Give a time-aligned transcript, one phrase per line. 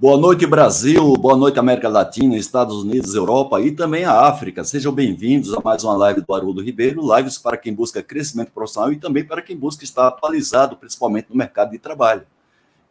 [0.00, 1.12] Boa noite, Brasil.
[1.18, 4.64] Boa noite, América Latina, Estados Unidos, Europa e também a África.
[4.64, 7.02] Sejam bem-vindos a mais uma live do Haroldo Ribeiro.
[7.14, 11.36] Lives para quem busca crescimento profissional e também para quem busca estar atualizado, principalmente no
[11.36, 12.22] mercado de trabalho.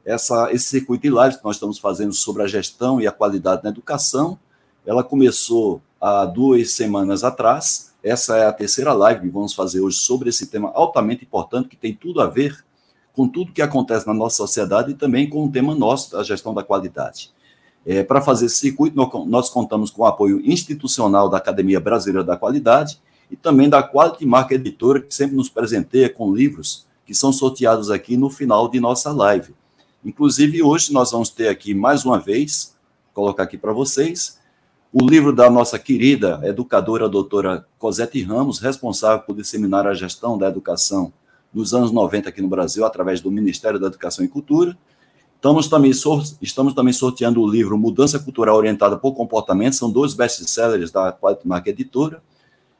[0.05, 3.63] Essa, esse circuito de lives que nós estamos fazendo sobre a gestão e a qualidade
[3.63, 4.37] na educação,
[4.85, 7.91] ela começou há duas semanas atrás.
[8.03, 11.75] Essa é a terceira live que vamos fazer hoje sobre esse tema altamente importante, que
[11.75, 12.63] tem tudo a ver
[13.19, 16.53] com tudo que acontece na nossa sociedade e também com o tema nosso, da gestão
[16.53, 17.33] da qualidade.
[17.85, 22.37] É, Para fazer esse circuito, nós contamos com o apoio institucional da Academia Brasileira da
[22.37, 22.97] Qualidade
[23.29, 27.91] e também da Quality Marca Editora, que sempre nos presenteia com livros que são sorteados
[27.91, 29.53] aqui no final de nossa live.
[30.05, 32.73] Inclusive, hoje nós vamos ter aqui mais uma vez,
[33.07, 34.39] vou colocar aqui para vocês,
[34.93, 40.47] o livro da nossa querida educadora doutora Cosette Ramos, responsável por disseminar a gestão da
[40.47, 41.11] educação
[41.53, 44.77] nos anos 90 aqui no Brasil, através do Ministério da Educação e Cultura.
[45.35, 45.91] Estamos também,
[46.41, 51.47] estamos também sorteando o livro Mudança Cultural Orientada por Comportamento, são dois best-sellers da Quality
[51.47, 52.21] Marca Editora.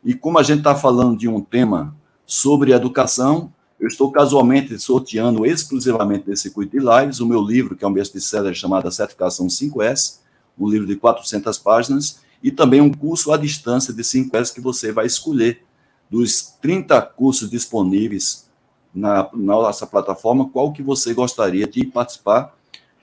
[0.03, 1.95] E como a gente está falando de um tema
[2.25, 7.85] sobre educação, eu estou casualmente sorteando exclusivamente nesse circuito de lives o meu livro, que
[7.85, 10.19] é um best-seller chamado Certificação 5S,
[10.59, 14.91] um livro de 400 páginas, e também um curso à distância de 5S que você
[14.91, 15.63] vai escolher
[16.09, 18.48] dos 30 cursos disponíveis
[18.93, 22.53] na, na nossa plataforma qual que você gostaria de participar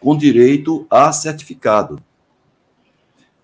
[0.01, 2.01] com direito a certificado.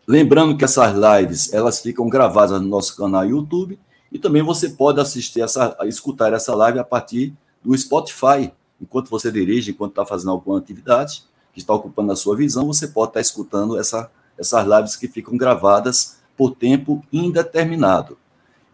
[0.07, 3.79] Lembrando que essas lives elas ficam gravadas no nosso canal YouTube
[4.11, 7.33] e também você pode assistir essa, escutar essa live a partir
[7.65, 8.53] do Spotify.
[8.81, 12.89] Enquanto você dirige, enquanto está fazendo alguma atividade que está ocupando a sua visão, você
[12.89, 18.19] pode estar escutando essa, essas lives que ficam gravadas por tempo indeterminado.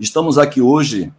[0.00, 1.12] Estamos aqui hoje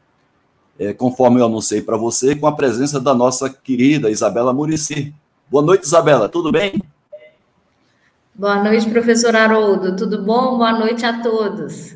[0.79, 5.13] é, conforme eu anunciei para você, com a presença da nossa querida Isabela Murici.
[5.49, 6.81] Boa noite, Isabela, tudo bem?
[8.33, 10.57] Boa noite, professor Haroldo, tudo bom?
[10.57, 11.95] Boa noite a todos.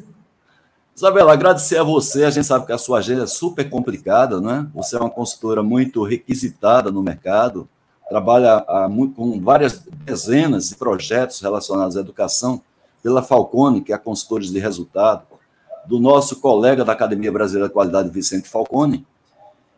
[0.93, 4.67] Isabela, agradecer a você, a gente sabe que a sua agenda é super complicada, né?
[4.75, 7.67] Você é uma consultora muito requisitada no mercado,
[8.09, 12.61] trabalha há, com várias dezenas de projetos relacionados à educação
[13.01, 15.23] pela Falcone, que é a consultores de resultado,
[15.87, 19.05] do nosso colega da Academia Brasileira de Qualidade, Vicente Falcone.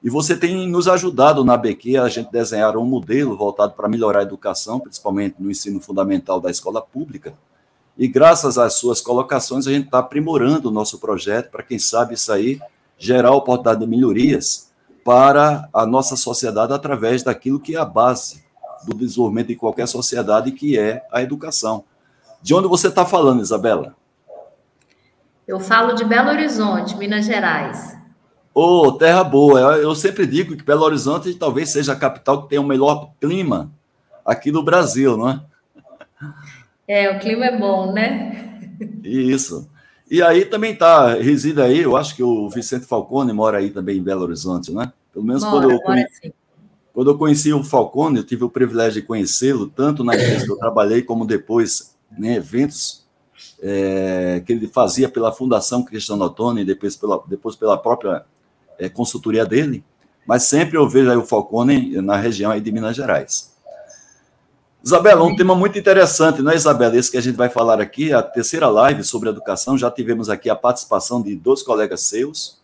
[0.04, 4.20] E você tem nos ajudado na BQ a gente desenhar um modelo voltado para melhorar
[4.20, 7.34] a educação, principalmente no ensino fundamental da escola pública.
[7.98, 12.14] E graças às suas colocações, a gente está aprimorando o nosso projeto para, quem sabe,
[12.14, 12.60] isso aí
[12.98, 14.72] gerar oportunidade de melhorias
[15.04, 18.44] para a nossa sociedade através daquilo que é a base
[18.86, 21.84] do desenvolvimento de qualquer sociedade, que é a educação.
[22.42, 23.96] De onde você está falando, Isabela?
[25.48, 27.96] Eu falo de Belo Horizonte, Minas Gerais.
[28.54, 29.78] Ô, oh, terra boa.
[29.78, 33.72] Eu sempre digo que Belo Horizonte talvez seja a capital que tem o melhor clima
[34.26, 35.42] aqui no Brasil, não é?
[36.88, 38.60] É, o clima é bom, né?
[39.04, 39.70] Isso.
[40.10, 43.98] E aí também tá, reside aí, eu acho que o Vicente Falcone mora aí também
[43.98, 44.92] em Belo Horizonte, né?
[45.14, 46.34] Pelo menos mora, quando, eu conheci,
[46.94, 50.52] quando eu conheci o Falcone, eu tive o privilégio de conhecê-lo, tanto na empresa que
[50.52, 53.05] eu trabalhei, como depois em eventos
[53.62, 58.26] é, que ele fazia pela Fundação Cristiano Ottoni, depois pela, depois pela própria
[58.78, 59.84] é, consultoria dele,
[60.28, 63.54] mas sempre eu vejo aí o Falcone na região aí de Minas Gerais.
[64.84, 66.96] Isabela, um tema muito interessante, não é, Isabela?
[66.96, 69.76] Esse que a gente vai falar aqui, a terceira live sobre educação.
[69.76, 72.60] Já tivemos aqui a participação de dois colegas seus,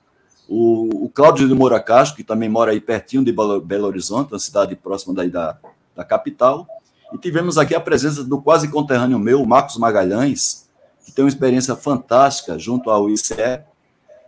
[0.47, 4.39] o, o Cláudio de Moura Castro, que também mora aí pertinho de Belo Horizonte, uma
[4.39, 5.57] cidade próxima daí da,
[5.95, 6.67] da capital,
[7.11, 10.69] e tivemos aqui a presença do quase conterrâneo meu, Marcos Magalhães,
[11.13, 13.61] tem uma experiência fantástica junto ao ICE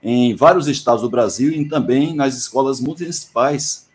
[0.02, 3.90] em vários estados do Brasil e também nas escolas municipais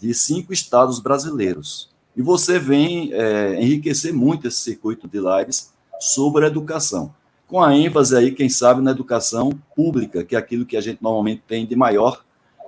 [0.00, 1.90] de cinco estados brasileiros.
[2.16, 7.14] E você vem é, enriquecer muito esse circuito de lives sobre a educação,
[7.48, 11.02] com a ênfase aí, quem sabe, na educação pública, que é aquilo que a gente
[11.02, 12.24] normalmente tem de maior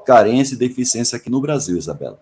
[0.07, 2.21] carência e deficiência aqui no Brasil, Isabela.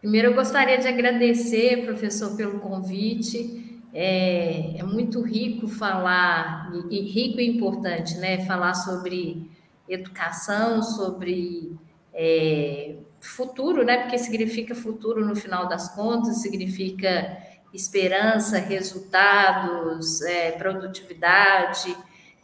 [0.00, 3.63] Primeiro, eu gostaria de agradecer, professor, pelo convite.
[3.96, 8.44] É, é, muito rico falar, e, rico e importante, né?
[8.44, 9.48] Falar sobre
[9.88, 11.76] educação, sobre
[12.12, 13.98] é, futuro, né?
[13.98, 17.38] Porque significa futuro no final das contas, significa
[17.72, 21.96] esperança, resultados, é, produtividade.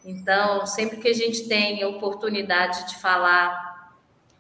[0.04, 3.92] Então, sempre que a gente tem a oportunidade de falar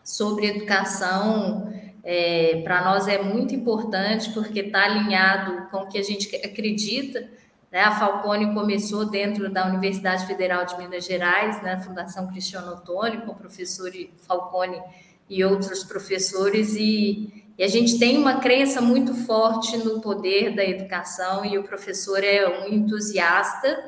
[0.04, 6.02] sobre educação, é, para nós é muito importante porque está alinhado com o que a
[6.02, 7.28] gente acredita.
[7.70, 7.80] Né?
[7.80, 11.80] A Falcone começou dentro da Universidade Federal de Minas Gerais, na né?
[11.80, 13.90] Fundação Cristiano Ottoni, com o professor
[14.26, 14.80] Falcone
[15.28, 20.64] e outros professores, e, e, a gente tem uma crença muito forte no poder da
[20.64, 23.78] educação, e o professor é um entusiasta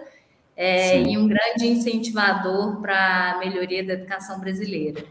[0.56, 5.04] é, e um grande incentivador para a melhoria da educação brasileira.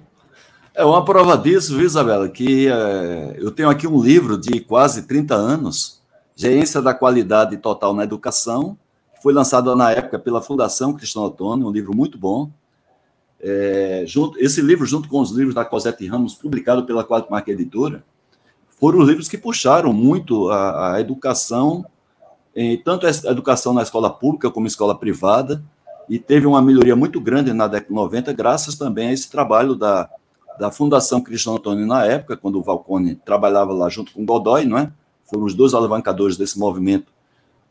[0.73, 5.03] É uma prova disso, viu, Isabela, que é, eu tenho aqui um livro de quase
[5.03, 6.01] 30 anos,
[6.33, 8.77] Gerência da Qualidade Total na Educação,
[9.13, 12.49] que foi lançado na época pela Fundação Cristão Otônio, um livro muito bom.
[13.41, 17.51] É, junto, esse livro, junto com os livros da Cosette Ramos, publicado pela Quatro Marca
[17.51, 18.01] Editora,
[18.79, 21.85] foram os livros que puxaram muito a, a educação,
[22.85, 25.61] tanto a educação na escola pública como escola privada,
[26.07, 29.75] e teve uma melhoria muito grande na década de 90, graças também a esse trabalho
[29.75, 30.09] da
[30.61, 34.63] da Fundação Cristiano Antônio na época, quando o Valcone trabalhava lá junto com o Godoy,
[34.63, 34.91] não é?
[35.25, 37.11] Foram os dois alavancadores desse movimento,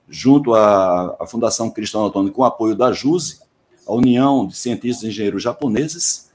[0.08, 3.38] junto à, à Fundação Cristiano Antônio, com apoio da JUSE,
[3.86, 6.30] a União de Cientistas e Engenheiros Japoneses.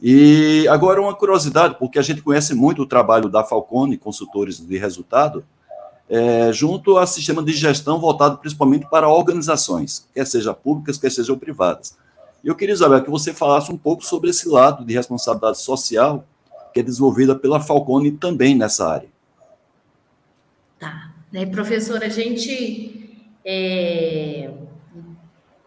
[0.00, 4.78] E agora uma curiosidade, porque a gente conhece muito o trabalho da Falcone, consultores de
[4.78, 5.44] resultado,
[6.08, 11.38] é, junto ao sistema de gestão voltado principalmente para organizações, quer sejam públicas, quer sejam
[11.38, 11.98] privadas.
[12.44, 16.24] Eu queria, Isabel, que você falasse um pouco sobre esse lado de responsabilidade social
[16.72, 19.08] que é desenvolvida pela Falcone também nessa área.
[20.78, 21.12] Tá.
[21.32, 23.26] Né, professora, a gente.
[23.44, 24.50] É,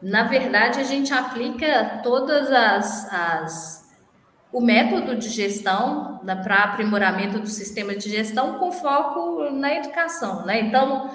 [0.02, 3.82] na verdade, a gente aplica todas as, as
[4.52, 10.62] o método de gestão para aprimoramento do sistema de gestão com foco na educação, né?
[10.62, 11.10] Então,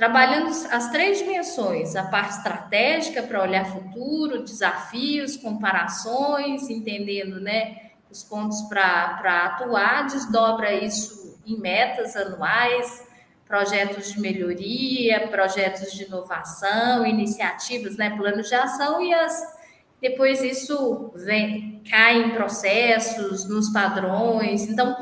[0.00, 8.24] trabalhando as três dimensões, a parte estratégica para olhar futuro, desafios, comparações, entendendo né, os
[8.24, 13.06] pontos para atuar, desdobra isso em metas anuais,
[13.46, 19.60] projetos de melhoria, projetos de inovação, iniciativas, né, planos de ação e as
[20.00, 24.62] depois isso vem cai em processos, nos padrões.
[24.62, 24.96] Então,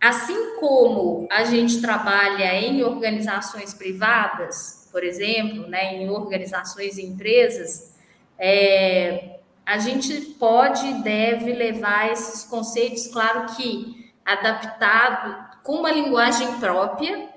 [0.00, 7.94] Assim como a gente trabalha em organizações privadas, por exemplo, né, em organizações e empresas,
[8.38, 16.58] é, a gente pode e deve levar esses conceitos, claro que adaptado com uma linguagem
[16.58, 17.28] própria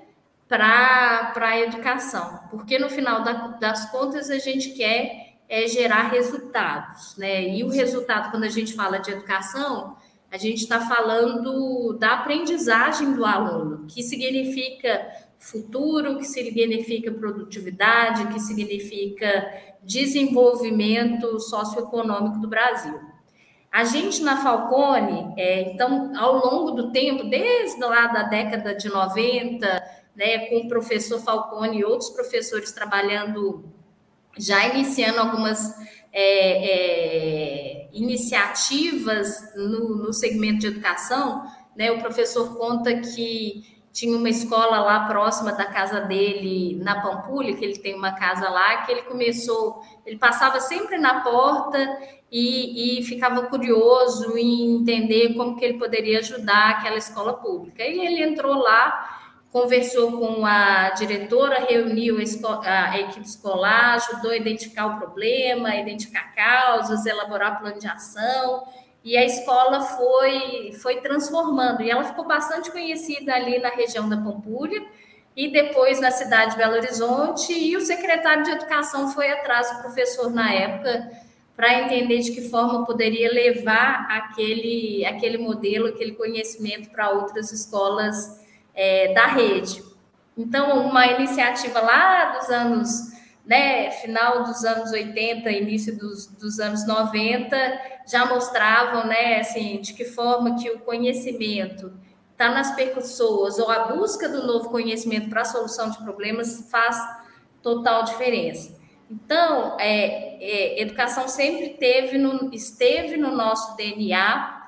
[0.48, 7.16] para a educação, porque no final da, das contas a gente quer é, gerar resultados,
[7.16, 7.42] né?
[7.48, 9.96] E o resultado, quando a gente fala de educação,
[10.32, 15.06] a gente está falando da aprendizagem do aluno, que significa
[15.38, 19.52] futuro, que significa produtividade, que significa
[19.82, 22.98] desenvolvimento socioeconômico do Brasil.
[23.70, 28.88] A gente na Falcone, é, então, ao longo do tempo, desde lá da década de
[28.88, 29.66] 90,
[30.16, 33.64] né, com o professor Falcone e outros professores trabalhando,
[34.38, 35.74] já iniciando algumas
[36.10, 41.44] é, é, iniciativas no, no, segmento de educação,
[41.76, 41.90] né?
[41.90, 47.64] O professor conta que tinha uma escola lá próxima da casa dele, na Pampulha, que
[47.64, 51.78] ele tem uma casa lá, que ele começou, ele passava sempre na porta
[52.30, 57.84] e, e, ficava curioso em entender como que ele poderia ajudar aquela escola pública.
[57.84, 59.21] E ele entrou lá
[59.52, 62.16] conversou com a diretora, reuniu
[62.64, 68.64] a, equipe escolar, ajudou a identificar o problema, identificar causas, elaborar plano de ação,
[69.04, 74.16] e a escola foi, foi transformando, e ela ficou bastante conhecida ali na região da
[74.16, 74.82] Pampulha,
[75.36, 79.82] e depois na cidade de Belo Horizonte, e o secretário de Educação foi atrás do
[79.82, 81.10] professor na época,
[81.54, 88.41] para entender de que forma poderia levar aquele, aquele modelo, aquele conhecimento para outras escolas
[88.74, 89.82] é, da rede.
[90.36, 92.90] Então, uma iniciativa lá dos anos,
[93.44, 97.56] né, final dos anos 80, início dos, dos anos 90,
[98.10, 101.92] já mostravam, né, assim, de que forma que o conhecimento
[102.30, 106.96] está nas pessoas, ou a busca do novo conhecimento para a solução de problemas faz
[107.62, 108.80] total diferença.
[109.10, 114.61] Então, é, é, educação sempre teve no, esteve no nosso DNA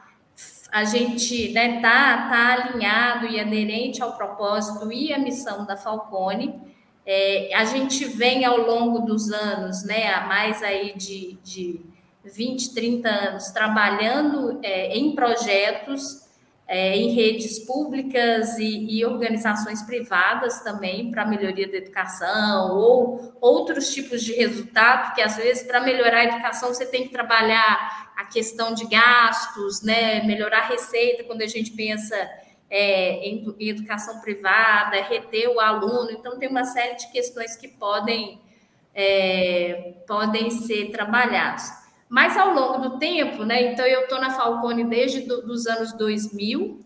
[0.75, 6.53] a gente né, tá, tá alinhado e aderente ao propósito e à missão da Falcone.
[7.07, 11.81] É, a gente vem ao longo dos anos, né, há mais aí de, de
[12.25, 16.24] 20, 30 anos, trabalhando é, em projetos
[16.67, 23.93] é, em redes públicas e, e, organizações privadas também para melhoria da educação ou outros
[23.93, 28.25] tipos de resultado, porque às vezes para melhorar a educação você tem que trabalhar a
[28.25, 32.17] questão de gastos, né, melhorar a receita quando a gente pensa
[32.71, 37.69] é, em, em, educação privada, reter o aluno, então tem uma série de questões que
[37.69, 38.41] podem,
[38.95, 41.84] é, podem ser trabalhadas.
[42.15, 43.73] Mas ao longo do tempo, né?
[43.73, 46.81] Então eu estou na Falcone desde do, os anos 2000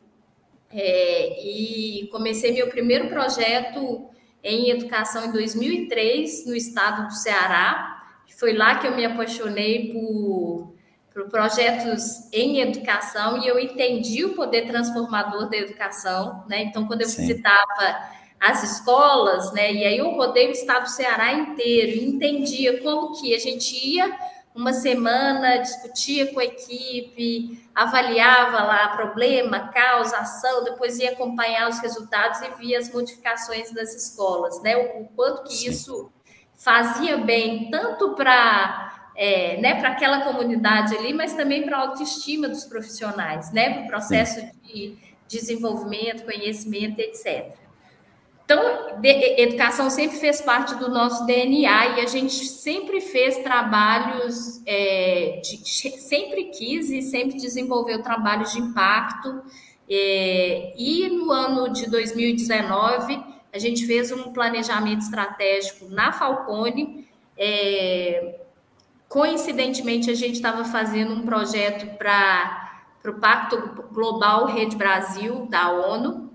[0.72, 4.08] é, e comecei meu primeiro projeto
[4.42, 8.06] em educação em 2003 no estado do Ceará.
[8.38, 10.72] Foi lá que eu me apaixonei por,
[11.12, 16.62] por projetos em educação e eu entendi o poder transformador da educação, né?
[16.62, 17.26] Então quando eu Sim.
[17.26, 18.08] visitava
[18.40, 19.74] as escolas, né?
[19.74, 23.76] E aí eu rodei o estado do Ceará inteiro e entendia como que a gente
[23.76, 31.68] ia uma semana, discutia com a equipe, avaliava lá problema, causa, ação, depois ia acompanhar
[31.68, 34.76] os resultados e via as modificações das escolas, né?
[34.76, 35.70] O, quanto que Sim.
[35.70, 36.12] isso
[36.56, 42.48] fazia bem tanto para é, né, para aquela comunidade ali, mas também para a autoestima
[42.48, 44.50] dos profissionais, né, para o processo Sim.
[44.62, 47.56] de desenvolvimento, conhecimento, etc.
[48.50, 54.62] Então, de, educação sempre fez parte do nosso DNA e a gente sempre fez trabalhos,
[54.64, 55.58] é, de,
[56.00, 59.42] sempre quis e sempre desenvolveu trabalhos de impacto.
[59.86, 67.06] É, e no ano de 2019, a gente fez um planejamento estratégico na Falcone.
[67.36, 68.40] É,
[69.10, 76.27] coincidentemente, a gente estava fazendo um projeto para o Pacto Global Rede Brasil, da ONU,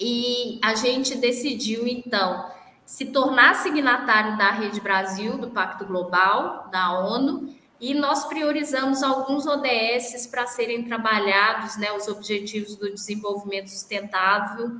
[0.00, 2.50] e a gente decidiu, então,
[2.84, 9.46] se tornar signatário da Rede Brasil, do Pacto Global, da ONU, e nós priorizamos alguns
[9.46, 14.78] ODS para serem trabalhados, né, os Objetivos do Desenvolvimento Sustentável,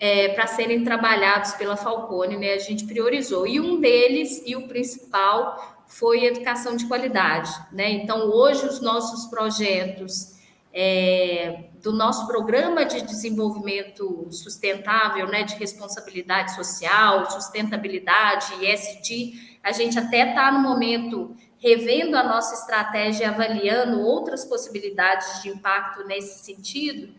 [0.00, 3.46] é, para serem trabalhados pela Falcone, né, a gente priorizou.
[3.46, 7.50] E um deles, e o principal, foi educação de qualidade.
[7.72, 7.90] Né?
[7.90, 10.34] Então, hoje, os nossos projetos
[10.72, 19.98] é, do nosso programa de desenvolvimento sustentável, né, de responsabilidade social, sustentabilidade, ESG, a gente
[19.98, 27.12] até está no momento revendo a nossa estratégia, avaliando outras possibilidades de impacto nesse sentido,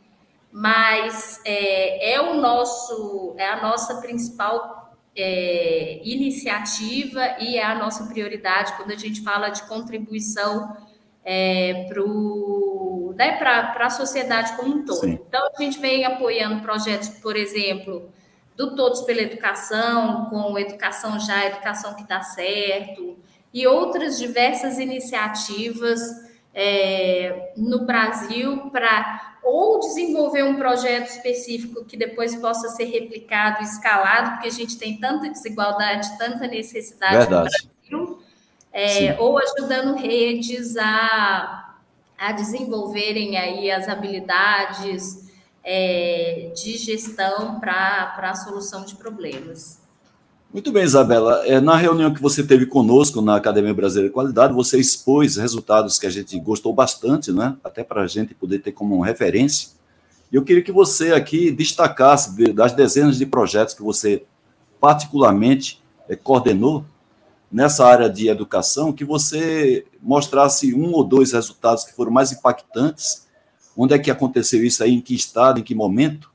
[0.52, 8.06] mas é, é o nosso, é a nossa principal é, iniciativa e é a nossa
[8.08, 10.76] prioridade quando a gente fala de contribuição
[11.24, 12.04] é, para
[13.16, 15.00] né, a sociedade como um todo.
[15.00, 15.20] Sim.
[15.28, 18.10] Então, a gente vem apoiando projetos, por exemplo,
[18.56, 23.18] do Todos pela Educação, com Educação Já, Educação que dá certo,
[23.54, 26.00] e outras diversas iniciativas
[26.54, 33.66] é, no Brasil para ou desenvolver um projeto específico que depois possa ser replicado e
[33.66, 37.70] escalado, porque a gente tem tanta desigualdade, tanta necessidade Verdade.
[37.92, 38.20] no Brasil,
[38.74, 41.65] é, ou ajudando redes a,
[42.18, 45.26] a desenvolverem aí as habilidades
[45.64, 49.84] é, de gestão para a solução de problemas.
[50.54, 51.46] Muito bem, Isabela.
[51.46, 56.00] É, na reunião que você teve conosco na Academia Brasileira de Qualidade, você expôs resultados
[56.00, 57.58] que a gente gostou bastante, né?
[57.64, 59.72] até para a gente poder ter como referência.
[60.32, 64.24] E eu queria que você aqui destacasse das dezenas de projetos que você
[64.80, 66.86] particularmente é, coordenou,
[67.52, 73.26] nessa área de educação, que você mostrasse um ou dois resultados que foram mais impactantes,
[73.78, 76.32] onde é que aconteceu isso aí, em que estado, em que momento,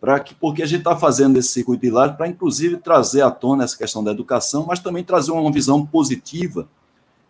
[0.00, 3.30] para que porque a gente está fazendo esse circuito de live para inclusive trazer à
[3.30, 6.68] tona essa questão da educação, mas também trazer uma visão positiva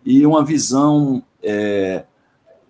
[0.05, 2.05] e uma visão é,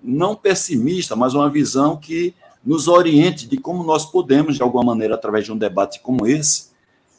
[0.03, 2.35] não pessimista, mas uma visão que
[2.65, 6.71] nos oriente de como nós podemos, de alguma maneira, através de um debate como esse,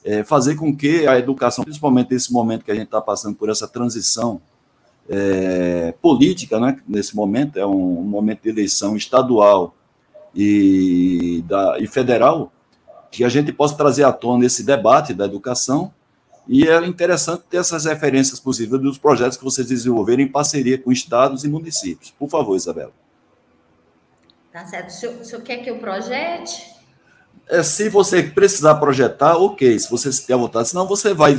[0.08, 3.50] é, fazer com que a educação, principalmente nesse momento que a gente está passando por
[3.50, 4.42] essa transição
[5.10, 9.76] é, política, né, nesse momento, é um, um, momento de eleição estadual
[10.34, 12.54] e, da, e federal,
[13.12, 15.92] que a gente possa trazer à tona esse debate da educação
[16.48, 20.90] e é interessante ter essas referências possíveis dos projetos que vocês desenvolveram em parceria com
[20.90, 22.12] estados e municípios.
[22.12, 22.94] Por favor, Isabela.
[24.54, 24.88] Tá certo.
[24.88, 26.77] O senhor, o senhor quer que eu projete?
[27.50, 29.80] É, se você precisar projetar, ok.
[29.80, 31.36] Se você se der vontade, senão você vai.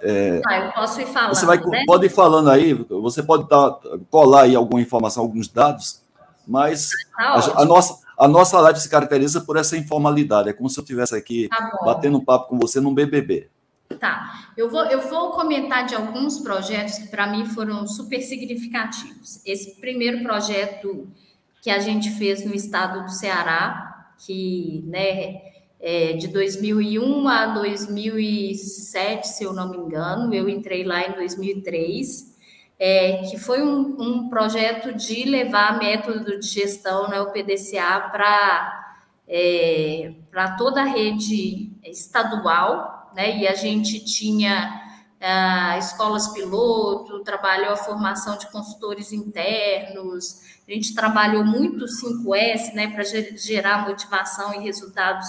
[0.00, 1.34] É, ah, eu posso ir falando.
[1.34, 1.84] Você vai, né?
[1.86, 3.78] pode ir falando aí, você pode dar,
[4.10, 6.02] colar aí alguma informação, alguns dados,
[6.46, 10.48] mas tá a, a, nossa, a nossa live se caracteriza por essa informalidade.
[10.48, 13.48] É como se eu estivesse aqui tá batendo um papo com você num BBB.
[14.00, 19.40] Tá, eu vou, eu vou comentar de alguns projetos que para mim foram super significativos.
[19.46, 21.08] Esse primeiro projeto
[21.62, 23.91] que a gente fez no estado do Ceará,
[24.26, 25.40] que, né,
[25.80, 32.32] é, de 2001 a 2007, se eu não me engano, eu entrei lá em 2003,
[32.78, 38.96] é, que foi um, um projeto de levar método de gestão, né, o PDCA, para
[39.28, 40.12] é,
[40.56, 44.81] toda a rede estadual, né, e a gente tinha
[45.22, 52.74] uh, escolas piloto, trabalhou a formação de consultores internos, a gente trabalhou muito o 5S,
[52.74, 55.28] né, para gerar motivação e resultados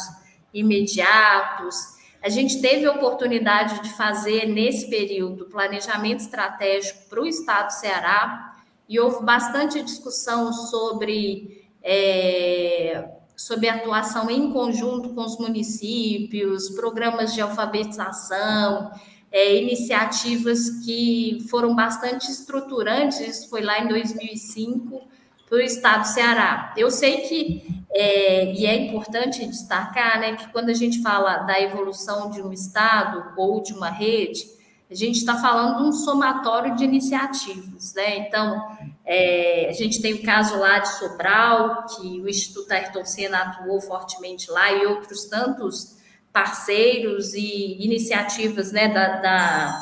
[0.54, 1.76] imediatos.
[2.22, 7.74] A gente teve a oportunidade de fazer, nesse período, planejamento estratégico para o Estado do
[7.74, 8.56] Ceará,
[8.88, 17.42] e houve bastante discussão sobre, é, sobre atuação em conjunto com os municípios, programas de
[17.42, 18.92] alfabetização,
[19.34, 25.02] é, iniciativas que foram bastante estruturantes, isso foi lá em 2005,
[25.50, 26.72] para o Estado do Ceará.
[26.78, 31.60] Eu sei que, é, e é importante destacar, né, que quando a gente fala da
[31.60, 34.54] evolução de um Estado ou de uma rede,
[34.90, 38.18] a gente está falando de um somatório de iniciativas, né?
[38.18, 38.62] Então,
[39.04, 43.82] é, a gente tem o caso lá de Sobral, que o Instituto Ayrton Senna atuou
[43.82, 45.98] fortemente lá, e outros tantos
[46.34, 49.82] parceiros e iniciativas né, da, da,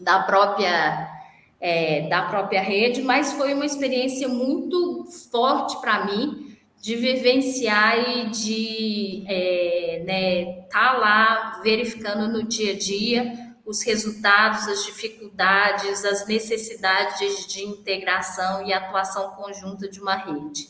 [0.00, 1.12] da própria
[1.60, 8.28] é, da própria rede, mas foi uma experiência muito forte para mim de vivenciar e
[8.28, 13.32] de é, né, tá lá verificando no dia a dia
[13.64, 20.68] os resultados, as dificuldades, as necessidades de integração e atuação conjunta de uma rede.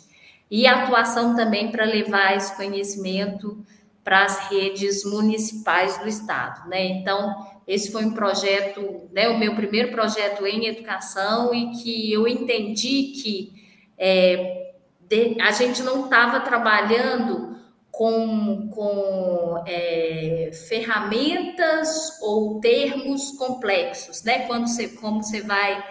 [0.48, 3.58] E atuação também para levar esse conhecimento
[4.04, 6.84] para as redes municipais do estado, né?
[6.84, 7.34] Então,
[7.66, 13.14] esse foi um projeto, né, o meu primeiro projeto em educação e que eu entendi
[13.22, 13.52] que
[13.96, 17.56] é, de, a gente não estava trabalhando
[17.90, 24.40] com, com é, ferramentas ou termos complexos, né?
[24.46, 25.82] Quando você, como você vai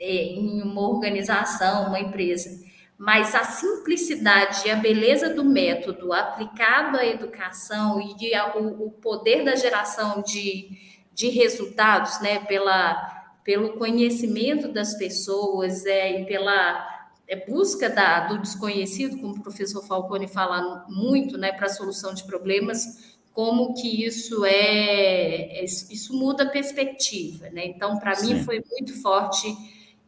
[0.00, 2.64] é, em uma organização, uma empresa.
[2.96, 8.86] Mas a simplicidade e a beleza do método aplicado à educação e de, a, o,
[8.86, 10.70] o, poder da geração de,
[11.12, 12.38] de resultados, né?
[12.40, 12.94] Pela,
[13.42, 16.94] pelo conhecimento das pessoas é, e pela
[17.26, 22.14] é, busca da, do desconhecido, como o professor Falcone fala muito, né, para a solução
[22.14, 27.66] de problemas, como que isso é, é isso muda a perspectiva, né?
[27.66, 29.48] Então, para mim foi muito forte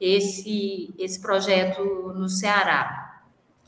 [0.00, 1.82] esse esse projeto
[2.14, 3.22] no Ceará.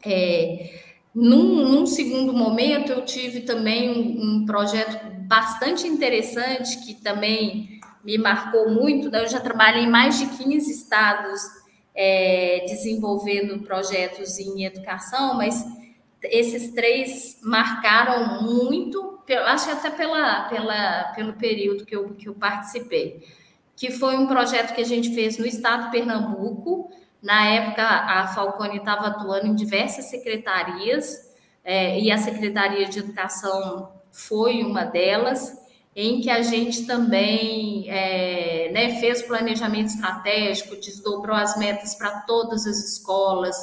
[0.04, 7.80] É, num, num, segundo momento, eu tive também um, um, projeto bastante interessante que também
[8.04, 9.10] me marcou muito.
[9.10, 9.22] Né?
[9.22, 11.40] Eu já trabalhei em mais de 15 estados
[11.94, 15.64] é, desenvolvendo projetos em educação, mas
[16.22, 22.34] esses três marcaram muito, acho que até pela, pela, pelo período que eu, que eu
[22.34, 23.24] participei,
[23.78, 26.90] que foi um projeto que a gente fez no estado de Pernambuco.
[27.22, 31.28] Na época, a Falcone estava atuando em diversas secretarias,
[31.64, 35.56] é, e a Secretaria de Educação foi uma delas
[35.94, 42.66] em que a gente também é, né, fez planejamento estratégico, desdobrou as metas para todas
[42.66, 43.56] as escolas,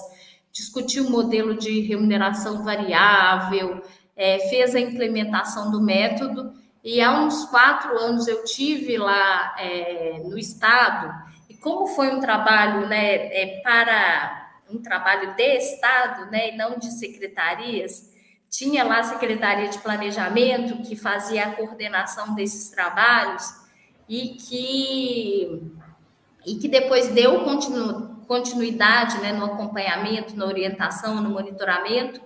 [0.52, 3.82] discutiu o modelo de remuneração variável,
[4.16, 6.54] é, fez a implementação do método,
[6.86, 11.12] e há uns quatro anos eu tive lá é, no estado,
[11.50, 16.78] e como foi um trabalho né, é, para um trabalho de estado, né, e não
[16.78, 18.14] de secretarias,
[18.52, 23.52] tinha lá a Secretaria de Planejamento, que fazia a coordenação desses trabalhos
[24.08, 25.74] e que,
[26.46, 32.22] e que depois deu continu, continuidade né, no acompanhamento, na orientação, no monitoramento,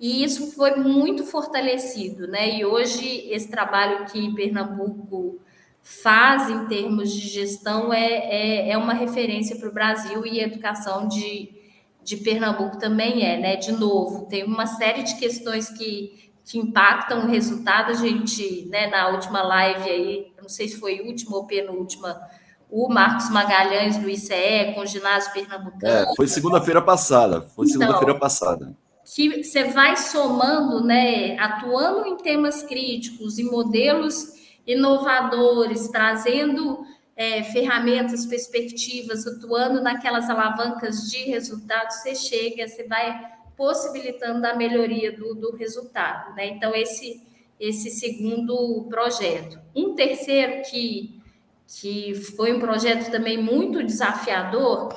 [0.00, 2.26] e isso foi muito fortalecido.
[2.26, 2.58] Né?
[2.58, 5.38] E hoje, esse trabalho que Pernambuco
[5.82, 11.06] faz em termos de gestão é, é, é uma referência para o Brasil e educação
[11.06, 11.60] de
[12.02, 13.56] de Pernambuco também é, né?
[13.56, 17.90] De novo, tem uma série de questões que, que impactam o resultado.
[17.90, 22.20] A gente, né, na última live aí, não sei se foi última ou penúltima,
[22.70, 26.10] o Marcos Magalhães do ICE com o ginásio pernambucano.
[26.10, 28.74] É, foi segunda-feira passada, foi então, segunda-feira passada.
[29.14, 36.84] Que você vai somando, né, atuando em temas críticos e modelos inovadores, trazendo
[37.16, 43.20] é, ferramentas, perspectivas, atuando naquelas alavancas de resultados, você chega, você vai
[43.56, 46.34] possibilitando a melhoria do, do resultado.
[46.34, 46.46] Né?
[46.46, 47.22] Então, esse,
[47.60, 49.58] esse segundo projeto.
[49.76, 51.20] Um terceiro que,
[51.66, 54.94] que foi um projeto também muito desafiador,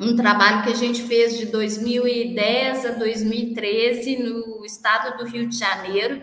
[0.00, 5.56] um trabalho que a gente fez de 2010 a 2013 no estado do Rio de
[5.56, 6.22] Janeiro,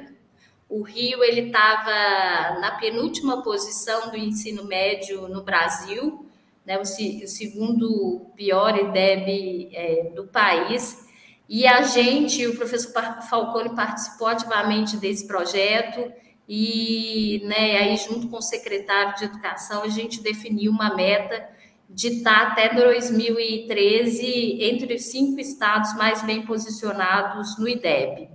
[0.70, 6.28] o Rio ele estava na penúltima posição do ensino médio no Brasil,
[6.66, 11.08] né, o, o segundo pior IDEB é, do país.
[11.50, 12.92] E a gente, o professor
[13.30, 16.12] Falcone participou ativamente desse projeto
[16.48, 21.48] e né, aí junto com o secretário de Educação a gente definiu uma meta
[21.94, 28.30] de estar até 2013 entre os cinco estados mais bem posicionados no IDEB.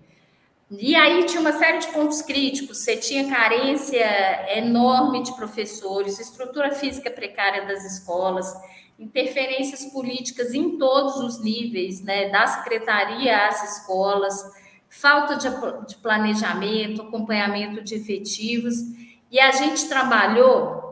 [0.71, 6.71] E aí tinha uma série de pontos críticos, você tinha carência enorme de professores, estrutura
[6.73, 8.55] física precária das escolas,
[8.99, 14.45] interferências políticas em todos os níveis, né, da secretaria às escolas,
[14.91, 15.49] falta de,
[15.87, 18.77] de planejamento, acompanhamento de efetivos,
[19.31, 20.88] e a gente trabalhou,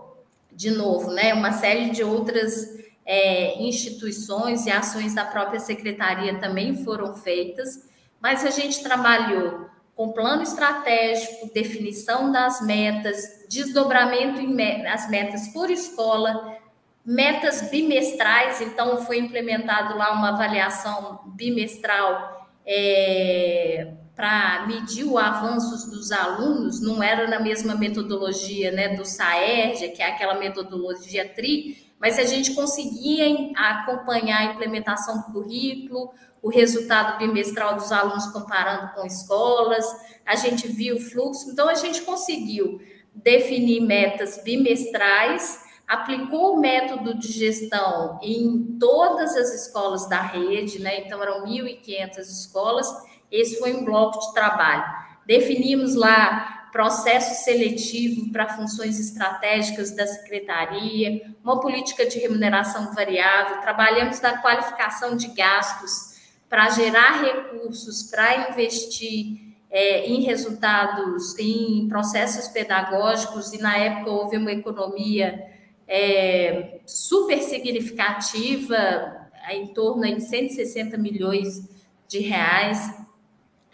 [0.57, 6.83] de novo, né, uma série de outras é, instituições e ações da própria secretaria também
[6.83, 7.89] foram feitas,
[8.21, 15.71] mas a gente trabalhou com plano estratégico, definição das metas, desdobramento em as metas por
[15.71, 16.57] escola,
[17.05, 26.11] metas bimestrais, então foi implementado lá uma avaliação bimestral é, para medir o avanço dos
[26.11, 32.19] alunos, não era na mesma metodologia né, do SAERJ, que é aquela metodologia TRI, mas
[32.19, 36.11] a gente conseguia acompanhar a implementação do currículo,
[36.43, 39.85] o resultado bimestral dos alunos comparando com escolas,
[40.25, 42.81] a gente viu o fluxo, então a gente conseguiu
[43.15, 51.01] definir metas bimestrais aplicou o método de gestão em todas as escolas da rede, né?
[51.01, 52.89] Então eram 1.500 escolas.
[53.31, 54.85] Esse foi um bloco de trabalho.
[55.27, 64.21] Definimos lá processo seletivo para funções estratégicas da secretaria, uma política de remuneração variável, trabalhamos
[64.21, 66.17] na qualificação de gastos
[66.51, 74.37] para gerar recursos para investir é, em resultados, em processos pedagógicos, e na época houve
[74.37, 75.45] uma economia
[75.89, 81.69] é, super significativa, em torno de 160 milhões
[82.09, 83.06] de reais.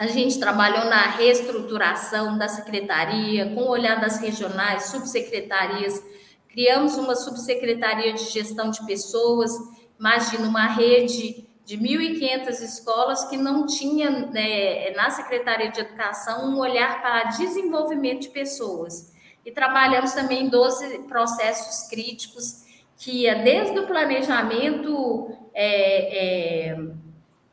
[0.02, 6.02] A gente trabalhou na reestruturação da secretaria, com o olhar das regionais, subsecretarias.
[6.48, 9.52] Criamos uma subsecretaria de gestão de pessoas.
[9.96, 16.58] Imagina uma rede de 1.500 escolas que não tinha né, na Secretaria de Educação um
[16.58, 19.12] olhar para desenvolvimento de pessoas.
[19.46, 22.64] E trabalhamos também 12 processos críticos,
[22.98, 26.76] que ia desde o planejamento, é, é,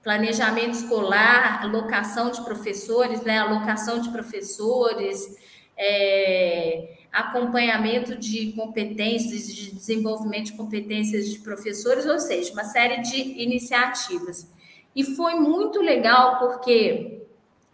[0.03, 5.37] planejamento escolar, alocação de professores, né, alocação de professores,
[5.77, 13.17] é, acompanhamento de competências, de desenvolvimento de competências de professores, ou seja, uma série de
[13.41, 14.51] iniciativas.
[14.95, 17.23] E foi muito legal porque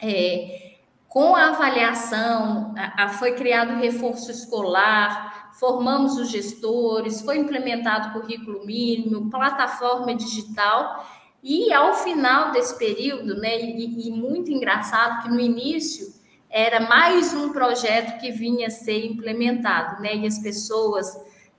[0.01, 0.75] é,
[1.07, 8.65] com a avaliação, a, a, foi criado reforço escolar, formamos os gestores, foi implementado currículo
[8.65, 11.05] mínimo, plataforma digital,
[11.47, 16.11] e ao final desse período, né, e, e muito engraçado que no início
[16.49, 21.05] era mais um projeto que vinha a ser implementado, né, e as pessoas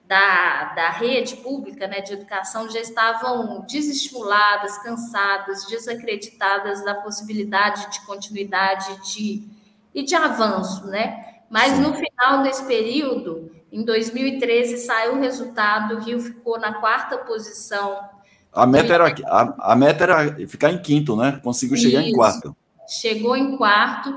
[0.04, 8.04] da, da rede pública né, de educação já estavam desestimuladas, cansadas, desacreditadas da possibilidade de
[8.06, 9.48] continuidade de,
[9.94, 11.42] e de avanço, né?
[11.48, 11.82] Mas Sim.
[11.82, 18.15] no final desse período, em 2013, saiu o resultado, o Rio ficou na quarta posição.
[18.56, 21.40] A meta, era, a, a meta era ficar em quinto, né?
[21.44, 22.08] Conseguiu chegar Isso.
[22.08, 22.56] em quarto.
[22.88, 24.14] Chegou em quarto.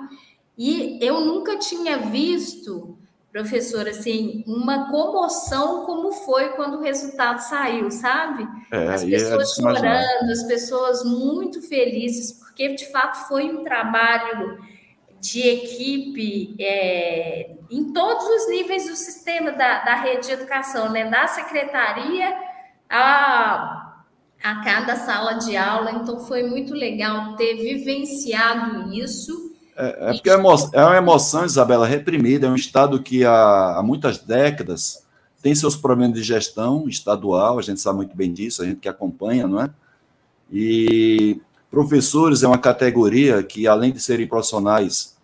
[0.58, 2.98] E eu nunca tinha visto
[3.32, 8.48] professor, assim, uma comoção como foi quando o resultado saiu, sabe?
[8.72, 14.58] É, as é pessoas chorando, as pessoas muito felizes, porque de fato foi um trabalho
[15.22, 21.10] de equipe é, em todos os níveis do sistema da, da rede de educação, né?
[21.10, 22.36] Da secretaria
[22.90, 23.89] a,
[24.44, 25.92] a cada sala de aula.
[25.92, 29.50] Então, foi muito legal ter vivenciado isso
[29.80, 34.18] é, é porque é, uma emoção, Isabela, reprimida, é um Estado que há, há muitas
[34.18, 35.08] décadas
[35.42, 38.90] tem seus problemas de gestão estadual, a gente sabe muito bem disso, a gente que
[38.90, 39.70] acompanha, não é?
[40.52, 41.40] E
[41.72, 45.16] professores é uma categoria que, além de serem profissionais,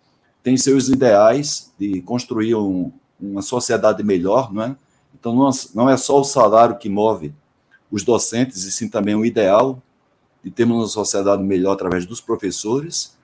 [0.42, 4.76] tem seus ideais de construir um, uma sociedade melhor, não é?
[5.18, 7.34] Então, não, não é só o salário que move
[7.96, 9.82] os docentes, e sim também o ideal
[10.44, 13.16] de termos uma sociedade melhor através dos professores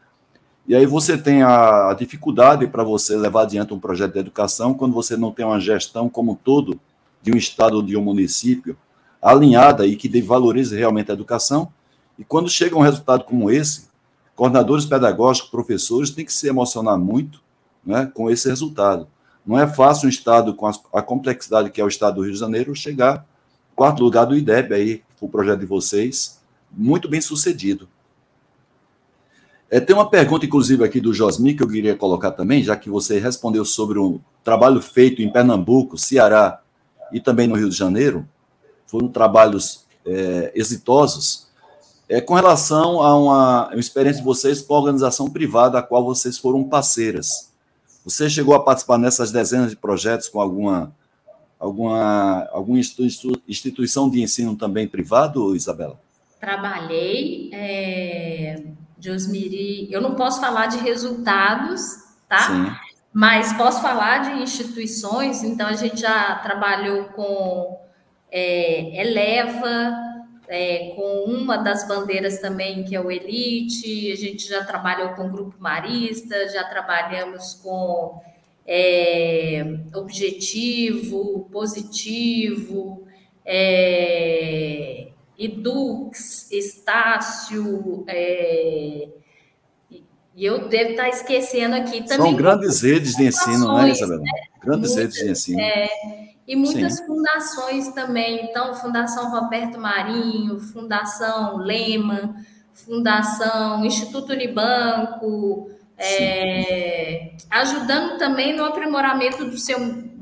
[0.67, 4.93] e aí você tem a, dificuldade para você levar adiante um projeto de educação quando
[4.93, 6.81] você não tem uma gestão como um todo
[7.21, 8.77] de um estado ou de um município
[9.21, 11.73] alinhada e que valorize realmente a educação.
[12.19, 13.89] E quando chega um resultado como esse,
[14.37, 17.41] coordenadores pedagógicos, professores têm que se emocionar muito
[17.85, 19.09] né, com esse resultado.
[19.45, 22.33] Não é fácil um estado com a, a complexidade que é o estado do Rio
[22.33, 23.27] de Janeiro chegar
[23.75, 27.89] quarto lugar do IDEB aí, o projeto de vocês, muito bem sucedido.
[29.71, 32.91] É, tem uma pergunta, inclusive, aqui do Josmi, que eu queria colocar também, já que
[32.91, 36.61] você respondeu sobre um trabalho feito em Pernambuco, Ceará
[37.11, 38.29] e também no Rio de Janeiro.
[38.87, 41.49] Foram trabalhos é, exitosos.
[42.09, 46.05] É, com relação a uma, uma experiência de vocês com a organização privada, a qual
[46.05, 47.51] vocês foram parceiras.
[48.05, 50.95] Você chegou a participar nessas dezenas de projetos com alguma,
[51.63, 56.01] alguma, alguma instituição de ensino também privado, Isabela?
[56.41, 57.51] Trabalhei.
[57.53, 58.63] É
[59.03, 61.83] Josmiri, eu não posso falar de resultados,
[62.29, 62.39] tá?
[62.39, 62.73] Sim.
[63.13, 67.81] Mas posso falar de instituições, então a gente já trabalhou com
[68.31, 69.93] é, Eleva,
[70.47, 75.27] é, com uma das bandeiras também, que é o Elite, a gente já trabalhou com
[75.27, 78.23] o Grupo Marista, já trabalhamos com
[78.67, 83.05] é, Objetivo, Positivo,
[83.45, 89.09] é, Edux, Estácio, é,
[90.35, 92.31] e eu devo estar esquecendo aqui também.
[92.31, 94.21] São grandes redes de ensino, né, Isabela?
[94.21, 94.31] Né?
[94.63, 95.61] Grandes muitas, redes de ensino.
[95.61, 95.89] É,
[96.49, 97.07] e muitas Sim.
[97.07, 98.47] fundações também.
[98.47, 102.35] Então, Fundação Roberto Marinho, Fundação Lema,
[102.73, 105.71] Fundação Instituto Unibanco,
[106.03, 109.79] é, ajudando também no aprimoramento do seu,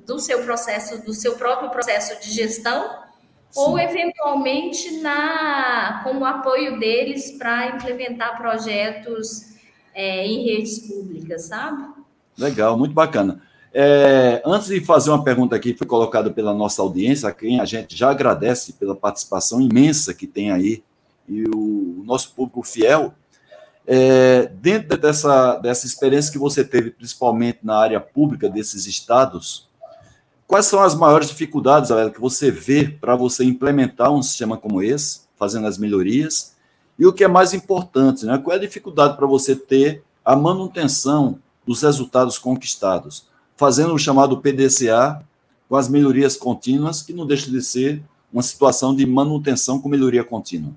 [0.06, 3.00] do seu processo, do seu próprio processo de gestão
[3.56, 9.54] ou eventualmente na com o apoio deles para implementar projetos
[9.94, 11.88] é, em redes públicas, sabe?
[12.38, 13.42] Legal, muito bacana.
[13.72, 17.60] É, antes de fazer uma pergunta aqui, que foi colocada pela nossa audiência, a quem
[17.60, 20.82] a gente já agradece pela participação imensa que tem aí,
[21.28, 23.14] e o, o nosso público fiel,
[23.86, 29.70] é, dentro dessa, dessa experiência que você teve, principalmente na área pública desses estados,
[30.50, 35.20] Quais são as maiores dificuldades, que você vê para você implementar um sistema como esse,
[35.36, 36.56] fazendo as melhorias?
[36.98, 38.36] E o que é mais importante, né?
[38.36, 44.38] qual é a dificuldade para você ter a manutenção dos resultados conquistados, fazendo o chamado
[44.38, 45.24] PDCA
[45.68, 50.24] com as melhorias contínuas, que não deixa de ser uma situação de manutenção com melhoria
[50.24, 50.72] contínua.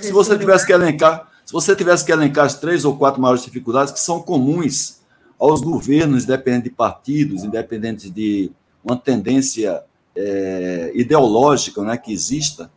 [0.00, 3.42] Se você tivesse que elencar, se você tivesse que elencar as três ou quatro maiores
[3.42, 5.00] dificuldades que são comuns
[5.38, 8.52] aos governos, independente de partidos, independente de
[8.84, 9.82] uma tendência
[10.14, 12.70] é, ideológica né, que exista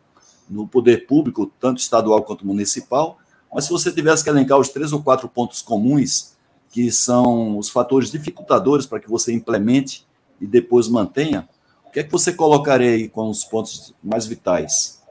[0.50, 3.18] no poder público, tanto estadual quanto municipal,
[3.54, 6.34] mas se você tivesse que elencar os três ou quatro pontos comuns,
[6.72, 10.08] que são os fatores dificultadores para que você implemente
[10.40, 11.48] e depois mantenha,
[11.86, 15.03] o que é que você colocaria aí com os pontos mais vitais?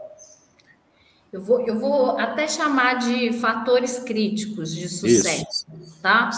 [1.33, 6.01] Eu vou, eu vou até chamar de fatores críticos de sucesso, Isso.
[6.03, 6.31] tá?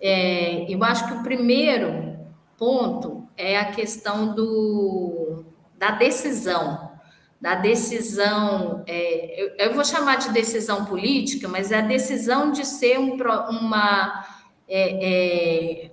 [0.00, 2.18] É, eu acho que o primeiro
[2.58, 5.44] ponto é a questão do,
[5.78, 6.90] da decisão.
[7.40, 12.64] Da decisão, é, eu, eu, vou chamar de decisão política, mas é a decisão de
[12.64, 14.26] ser um, uma,
[14.66, 15.90] é, é,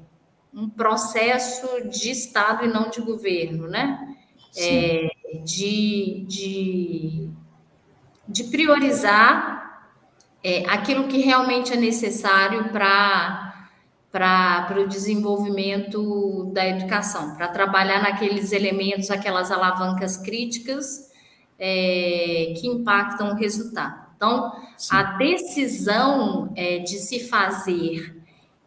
[0.53, 4.15] um processo de Estado e não de governo, né?
[4.55, 5.09] É,
[5.43, 7.29] de, de,
[8.33, 9.87] de priorizar
[10.43, 13.51] é, aquilo que realmente é necessário para
[14.11, 21.11] para o desenvolvimento da educação, para trabalhar naqueles elementos, aquelas alavancas críticas
[21.57, 24.03] é, que impactam o resultado.
[24.15, 24.95] Então, Sim.
[24.95, 28.15] a decisão é, de se fazer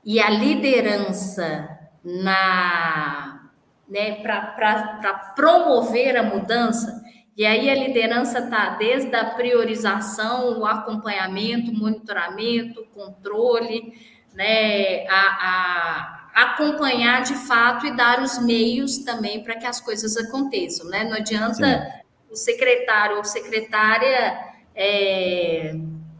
[0.04, 3.50] e a liderança na
[3.88, 7.04] né, para promover a mudança,
[7.36, 13.92] e aí a liderança está desde a priorização, o acompanhamento, monitoramento, controle,
[14.34, 20.16] né, a, a acompanhar de fato e dar os meios também para que as coisas
[20.16, 21.04] aconteçam, né?
[21.04, 22.00] Não adianta Sim.
[22.30, 24.38] o secretário ou secretária
[24.74, 25.74] é,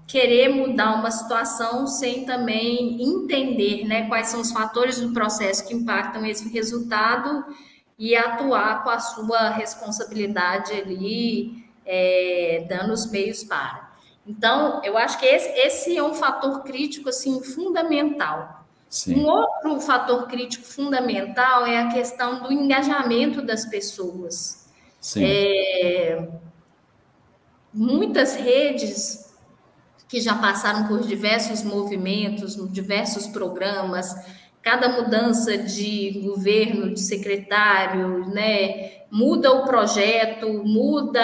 [0.06, 5.74] querer mudar uma situação sem também entender, né, quais são os fatores do processo que
[5.74, 7.44] impactam esse resultado
[7.98, 13.90] e atuar com a sua responsabilidade ali, é, dando os meios para.
[14.26, 18.66] Então, eu acho que esse, esse é um fator crítico assim fundamental.
[18.88, 19.20] Sim.
[19.20, 24.68] Um outro fator crítico fundamental é a questão do engajamento das pessoas.
[25.16, 26.28] É,
[27.72, 29.34] muitas redes
[30.08, 34.14] que já passaram por diversos movimentos, diversos programas,
[34.66, 41.22] cada mudança de governo, de secretário, né, muda o projeto, muda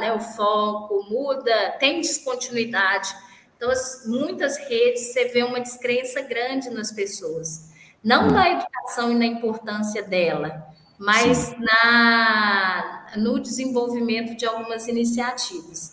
[0.00, 3.14] né, o foco, muda, tem descontinuidade.
[3.54, 7.70] Então, as, muitas redes você vê uma descrença grande nas pessoas,
[8.02, 8.30] não hum.
[8.30, 10.66] na educação e na importância dela,
[10.98, 15.92] mas na, no desenvolvimento de algumas iniciativas.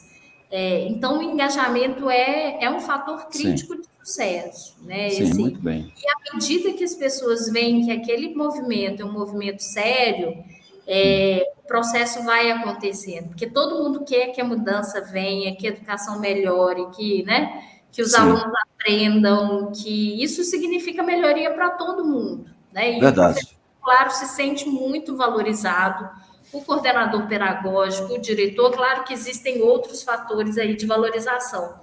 [0.50, 3.82] É, então, o engajamento é, é um fator crítico Sim.
[3.82, 4.76] de sucesso.
[4.84, 5.10] Né?
[5.10, 5.91] Sim, Esse, muito bem.
[5.98, 10.44] E à medida que as pessoas veem que aquele movimento é um movimento sério,
[10.88, 15.72] é, o processo vai acontecendo, porque todo mundo quer que a mudança venha, que a
[15.72, 18.18] educação melhore, que, né, que os Sim.
[18.18, 22.46] alunos aprendam, que isso significa melhoria para todo mundo.
[22.72, 22.98] Né?
[22.98, 23.56] E Verdade.
[23.82, 26.10] Claro, se sente muito valorizado,
[26.52, 31.76] o coordenador pedagógico, o diretor, claro que existem outros fatores aí de valorização,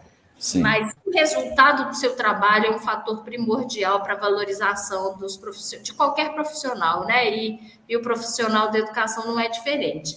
[0.43, 0.61] Sim.
[0.61, 5.41] Mas o resultado do seu trabalho é um fator primordial para a valorização dos
[5.81, 7.31] de qualquer profissional, né?
[7.33, 10.17] E, e, o profissional da educação não é diferente.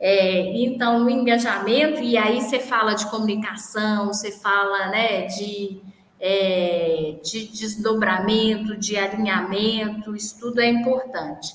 [0.00, 5.80] É, então, o engajamento, e aí você fala de comunicação, você fala né, de,
[6.18, 11.54] é, de desdobramento, de alinhamento, isso tudo é importante.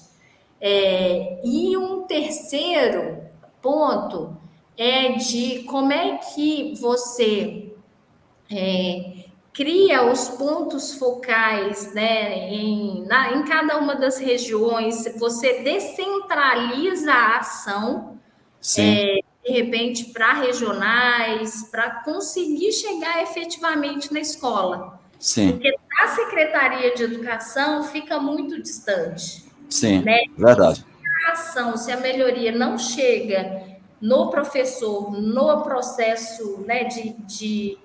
[0.62, 3.18] É, e um terceiro
[3.62, 4.38] ponto
[4.78, 7.67] é de como é que você
[8.52, 17.12] é, cria os pontos focais né, em, na, em cada uma das regiões, você descentraliza
[17.12, 18.20] a ação,
[18.78, 25.00] é, de repente, para regionais, para conseguir chegar efetivamente na escola.
[25.20, 25.54] Sim.
[25.54, 29.44] Porque a Secretaria de Educação fica muito distante.
[29.70, 30.20] Sim, né?
[30.38, 30.86] verdade.
[30.86, 33.64] Se a ação, se a melhoria não chega
[34.00, 37.78] no professor, no processo né, de, de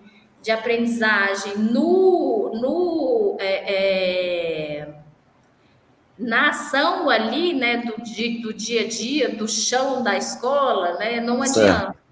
[0.43, 4.95] de aprendizagem no, no é, é,
[6.19, 11.21] na ação ali, né, do, di, do dia a dia, do chão da escola, né,
[11.21, 11.87] não adianta.
[11.87, 12.03] Certo.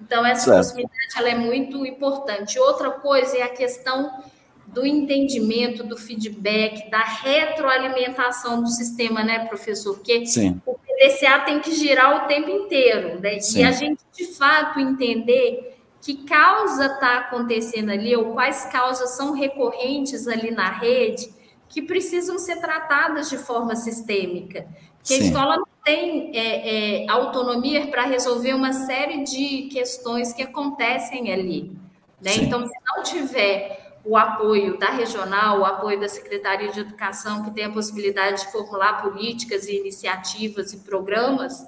[0.00, 0.56] Então, essa certo.
[0.56, 2.58] proximidade ela é muito importante.
[2.58, 4.22] Outra coisa é a questão
[4.66, 9.94] do entendimento, do feedback, da retroalimentação do sistema, né, professor?
[9.94, 10.60] Porque Sim.
[10.64, 13.40] o PDCA tem que girar o tempo inteiro, né?
[13.40, 13.60] Sim.
[13.60, 19.32] E a gente, de fato, entender que causa está acontecendo ali, ou quais causas são
[19.32, 21.32] recorrentes ali na rede,
[21.68, 24.66] que precisam ser tratadas de forma sistêmica.
[25.02, 30.42] Que a escola não tem é, é, autonomia para resolver uma série de questões que
[30.42, 31.76] acontecem ali.
[32.20, 32.34] Né?
[32.36, 37.50] Então, se não tiver o apoio da regional, o apoio da Secretaria de Educação, que
[37.50, 41.66] tem a possibilidade de formular políticas e iniciativas e programas,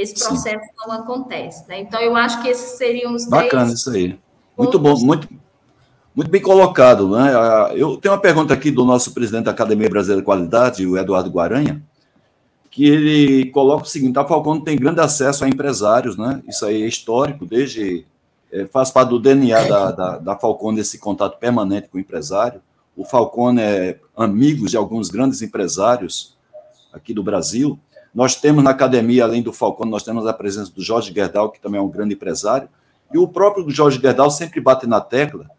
[0.00, 0.70] esse processo Sim.
[0.78, 1.68] não acontece.
[1.68, 1.80] Né?
[1.80, 4.18] Então, eu acho que esses seriam os Bacana isso aí.
[4.56, 5.28] Muito bom, muito,
[6.14, 7.10] muito bem colocado.
[7.10, 7.34] Né?
[7.34, 10.96] Ah, eu tenho uma pergunta aqui do nosso presidente da Academia Brasileira de Qualidade, o
[10.96, 11.82] Eduardo Guaranha,
[12.70, 16.42] que ele coloca o seguinte: a Falcone tem grande acesso a empresários, né?
[16.48, 18.06] Isso aí é histórico, desde.
[18.50, 22.62] É, faz parte do DNA da, da, da Falcone esse contato permanente com o empresário.
[22.96, 26.34] O Falcone é amigo de alguns grandes empresários
[26.92, 27.78] aqui do Brasil.
[28.14, 31.60] Nós temos na academia, além do Falcone, nós temos a presença do Jorge Gerdau, que
[31.60, 32.68] também é um grande empresário,
[33.12, 35.50] e o próprio Jorge Gerdau sempre bate na tecla,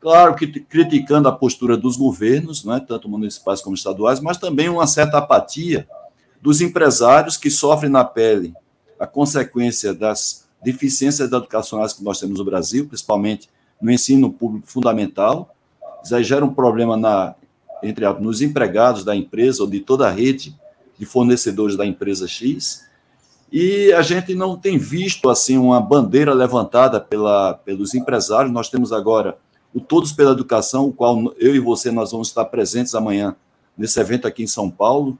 [0.00, 4.86] claro que criticando a postura dos governos, né, tanto municipais como estaduais, mas também uma
[4.86, 5.86] certa apatia
[6.40, 8.54] dos empresários que sofrem na pele
[8.98, 13.48] a consequência das deficiências educacionais que nós temos no Brasil, principalmente
[13.80, 15.54] no ensino público fundamental.
[16.02, 17.34] Isso aí gera um problema na,
[17.82, 20.56] entre nos empregados da empresa ou de toda a rede
[21.02, 22.86] de fornecedores da empresa X,
[23.50, 28.52] e a gente não tem visto assim uma bandeira levantada pela, pelos empresários.
[28.52, 29.36] Nós temos agora
[29.74, 33.34] o Todos pela Educação, o qual eu e você nós vamos estar presentes amanhã
[33.76, 35.18] nesse evento aqui em São Paulo.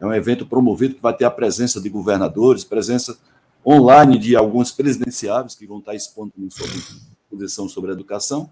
[0.00, 3.16] É um evento promovido que vai ter a presença de governadores, presença
[3.64, 6.82] online de alguns presidenciáveis que vão estar expondo sobre
[7.30, 8.50] posição sobre a educação.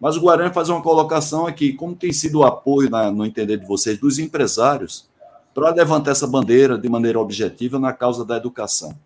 [0.00, 3.58] Mas o Guarani faz uma colocação aqui, como tem sido o apoio, na, no entender
[3.58, 5.12] de vocês, dos empresários
[5.54, 8.98] para levantar essa bandeira de maneira objetiva na causa da educação.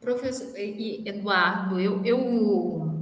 [0.00, 2.94] Professor Eduardo, eu, eu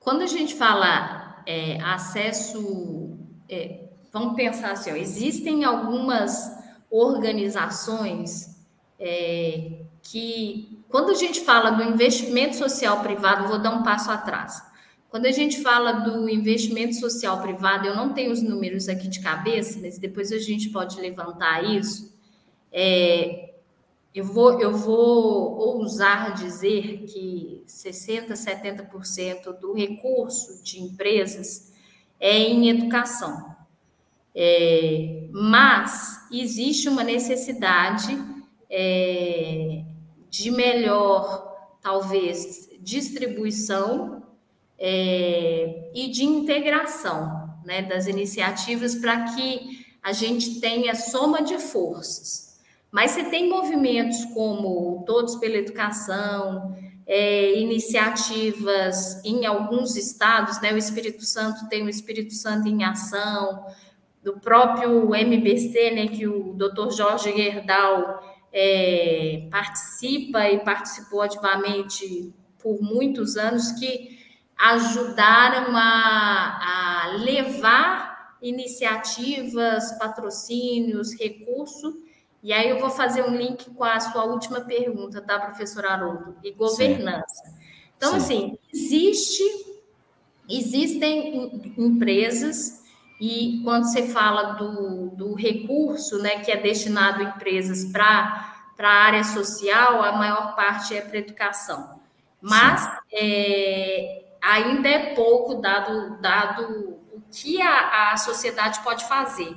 [0.00, 3.16] quando a gente fala é, acesso,
[3.48, 6.50] é, vamos pensar assim, ó, existem algumas
[6.90, 8.60] organizações
[8.98, 14.71] é, que, quando a gente fala do investimento social privado, vou dar um passo atrás.
[15.12, 19.20] Quando a gente fala do investimento social privado, eu não tenho os números aqui de
[19.20, 22.18] cabeça, mas depois a gente pode levantar isso.
[22.72, 23.56] É,
[24.14, 31.74] eu, vou, eu vou ousar dizer que 60%, 70% do recurso de empresas
[32.18, 33.54] é em educação.
[34.34, 38.18] É, mas existe uma necessidade
[38.70, 39.84] é,
[40.30, 44.21] de melhor, talvez, distribuição
[44.84, 52.60] é, e de integração né, das iniciativas para que a gente tenha soma de forças.
[52.90, 56.76] Mas você tem movimentos como Todos pela Educação,
[57.06, 60.72] é, iniciativas em alguns estados, né?
[60.72, 63.64] O Espírito Santo tem o Espírito Santo em Ação,
[64.22, 66.08] do próprio MBC, né?
[66.08, 66.90] Que o Dr.
[66.90, 68.20] Jorge Gerdau
[68.52, 74.21] é, participa e participou ativamente por muitos anos, que
[74.62, 82.00] ajudaram a, a levar iniciativas, patrocínios, recurso.
[82.40, 86.36] E aí eu vou fazer um link com a sua última pergunta, tá, professor Haroldo?
[86.44, 87.44] E governança.
[87.44, 87.52] Sim.
[87.96, 88.16] Então, Sim.
[88.16, 89.42] assim, existe,
[90.48, 92.84] existem empresas,
[93.20, 98.88] e quando você fala do, do recurso, né, que é destinado a empresas para a
[98.88, 102.00] área social, a maior parte é para educação.
[102.40, 109.56] Mas é, ainda é pouco dado, dado o que a, a sociedade pode fazer,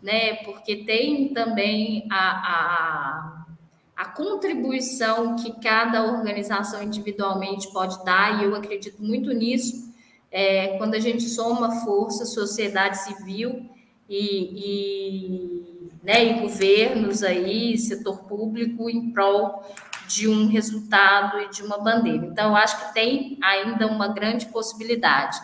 [0.00, 0.36] né?
[0.44, 3.46] Porque tem também a, a,
[3.96, 9.90] a contribuição que cada organização individualmente pode dar, e eu acredito muito nisso,
[10.30, 13.68] é, quando a gente soma força, sociedade civil
[14.08, 19.64] e, e, né, e governos aí, setor público, em prol
[20.10, 22.26] de um resultado e de uma bandeira.
[22.26, 25.38] Então, acho que tem ainda uma grande possibilidade.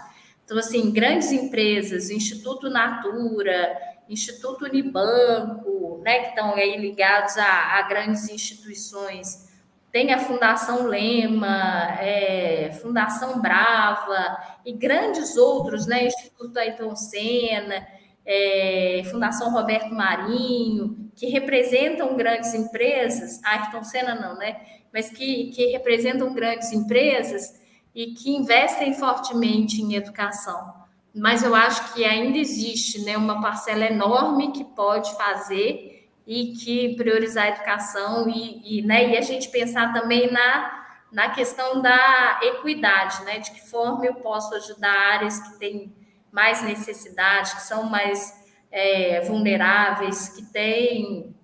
[0.44, 7.82] Então, assim, grandes empresas, Instituto Natura, Instituto Unibanco, né, que estão aí ligados a, a
[7.82, 9.46] grandes instituições,
[9.92, 17.86] tem a Fundação Lema, é, Fundação Brava e grandes outros, né, Instituto Ayrton Senna,
[18.26, 24.60] é, Fundação Roberto Marinho, que representam grandes empresas, Ayrton Senna não, né?
[24.92, 27.54] Mas que, que representam grandes empresas
[27.94, 30.74] e que investem fortemente em educação.
[31.14, 36.94] Mas eu acho que ainda existe né, uma parcela enorme que pode fazer e que
[36.96, 42.40] priorizar a educação e, e, né, e a gente pensar também na, na questão da
[42.42, 43.38] equidade, né?
[43.38, 45.94] De que forma eu posso ajudar áreas que têm
[46.36, 51.34] mais necessidade, que são mais é, vulneráveis, que têm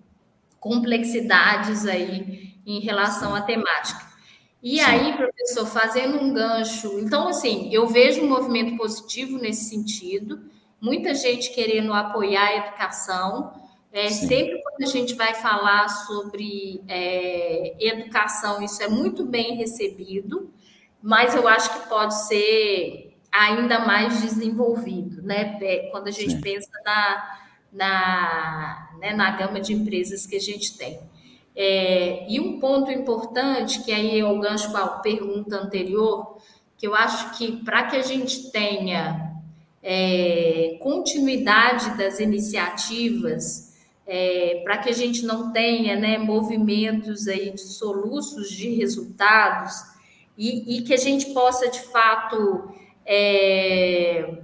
[0.60, 4.12] complexidades aí em relação à temática.
[4.62, 4.84] E Sim.
[4.84, 10.44] aí, professor, fazendo um gancho, então assim, eu vejo um movimento positivo nesse sentido,
[10.78, 13.50] muita gente querendo apoiar a educação.
[13.90, 20.52] É, sempre quando a gente vai falar sobre é, educação, isso é muito bem recebido,
[21.02, 25.58] mas eu acho que pode ser ainda mais desenvolvido, né?
[25.90, 26.40] Quando a gente Sim.
[26.40, 27.38] pensa na,
[27.72, 31.00] na, né, na gama de empresas que a gente tem.
[31.56, 36.36] É, e um ponto importante, que aí é o gancho com a pergunta anterior,
[36.76, 39.32] que eu acho que para que a gente tenha
[39.82, 43.72] é, continuidade das iniciativas,
[44.06, 49.74] é, para que a gente não tenha né, movimentos aí de soluços de resultados
[50.36, 52.72] e, e que a gente possa de fato
[53.06, 54.38] é,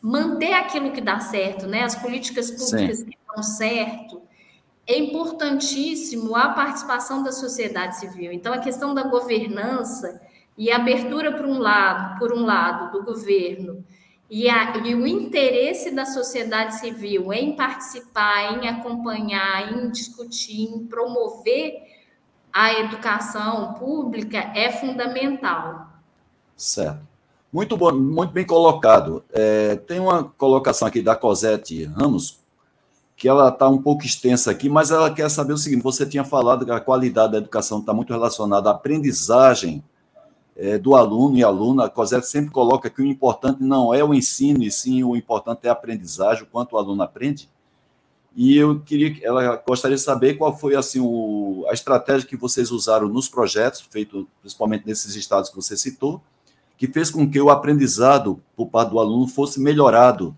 [0.00, 1.82] manter aquilo que dá certo, né?
[1.82, 3.06] As políticas públicas Sim.
[3.06, 4.22] que dão certo.
[4.86, 8.32] É importantíssimo a participação da sociedade civil.
[8.32, 10.20] Então, a questão da governança
[10.56, 13.84] e a abertura por um lado, por um lado, do governo
[14.28, 20.86] e, a, e, o interesse da sociedade civil em participar, em acompanhar, em discutir, em
[20.86, 21.74] promover
[22.52, 25.88] a educação pública é fundamental.
[26.56, 27.05] Certo.
[27.52, 29.24] Muito bom, muito bem colocado.
[29.32, 32.40] É, tem uma colocação aqui da Cosette Ramos,
[33.16, 36.24] que ela está um pouco extensa aqui, mas ela quer saber o seguinte: você tinha
[36.24, 39.82] falado que a qualidade da educação está muito relacionada à aprendizagem
[40.56, 41.84] é, do aluno e aluna.
[41.84, 45.66] A Cosette sempre coloca que o importante não é o ensino, e sim o importante
[45.66, 47.48] é a aprendizagem, o quanto o aluno aprende.
[48.34, 52.70] E eu queria, ela gostaria de saber qual foi assim o, a estratégia que vocês
[52.70, 56.20] usaram nos projetos, feito principalmente nesses estados que você citou,
[56.76, 60.36] que fez com que o aprendizado por parte do aluno fosse melhorado.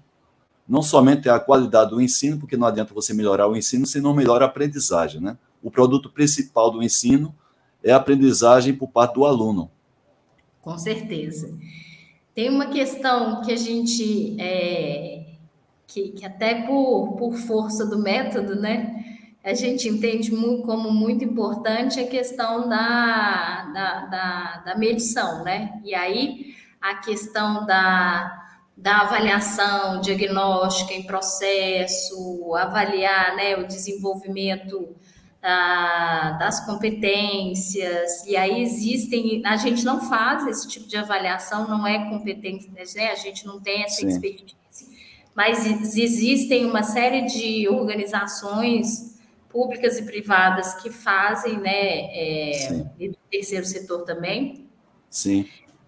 [0.69, 4.15] Não somente a qualidade do ensino, porque não adianta você melhorar o ensino se não
[4.15, 5.37] melhora a aprendizagem, né?
[5.63, 7.35] O produto principal do ensino
[7.83, 9.71] é a aprendizagem por parte do aluno.
[10.61, 11.57] Com certeza.
[12.35, 15.25] Tem uma questão que a gente, é,
[15.87, 19.08] que, que até por, por força do método, né?
[19.43, 25.81] A gente entende muito, como muito importante a questão da, da, da, da, medição, né?
[25.85, 34.95] E aí a questão da, da avaliação diagnóstica em processo, avaliar né, o desenvolvimento
[35.43, 41.87] ah, das competências, e aí existem, a gente não faz esse tipo de avaliação, não
[41.87, 43.11] é competência, né?
[43.13, 44.09] A gente não tem essa Sim.
[44.09, 44.57] expertise,
[45.35, 45.65] mas
[45.97, 49.08] existem uma série de organizações
[49.49, 54.69] públicas e privadas que fazem, né, é, e do terceiro setor também.
[55.09, 55.47] Sim.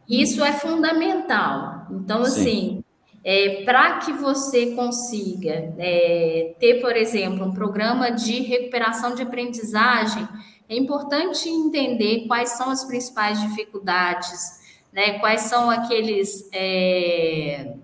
[0.09, 1.87] Isso é fundamental.
[1.91, 2.41] Então, Sim.
[2.41, 2.85] assim,
[3.23, 10.27] é, para que você consiga é, ter, por exemplo, um programa de recuperação de aprendizagem,
[10.69, 14.61] é importante entender quais são as principais dificuldades,
[14.93, 15.19] né?
[15.19, 16.49] Quais são aqueles.
[16.53, 17.75] É,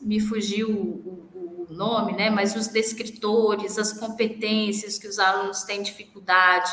[0.00, 1.21] me fugiu
[1.68, 2.30] o, nome, né?
[2.30, 6.72] Mas os descritores, as competências que os alunos têm dificuldade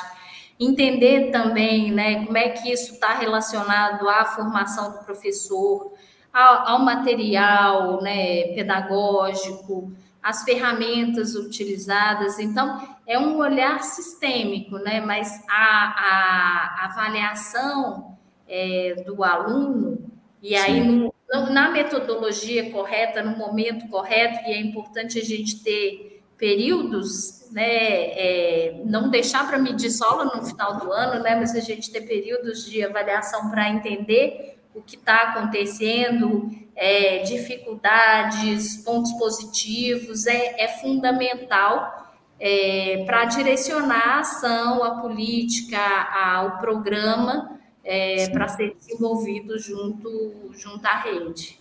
[0.59, 5.93] entender também né, como é que isso está relacionado à formação do professor,
[6.33, 12.39] ao, ao material né, pedagógico, as ferramentas utilizadas.
[12.39, 14.99] Então, é um olhar sistêmico, né?
[14.99, 18.17] mas a, a avaliação
[18.47, 20.11] é, do aluno,
[20.41, 26.23] e aí no, na metodologia correta, no momento correto, e é importante a gente ter
[26.37, 31.59] períodos, né, é, não deixar para medir só no final do ano, né, mas a
[31.59, 40.25] gente ter períodos de avaliação para entender o que está acontecendo, é, dificuldades, pontos positivos,
[40.25, 42.09] é, é fundamental
[42.39, 50.85] é, para direcionar a ação, a política, ao programa é, para ser desenvolvido junto, junto
[50.85, 51.59] à rede.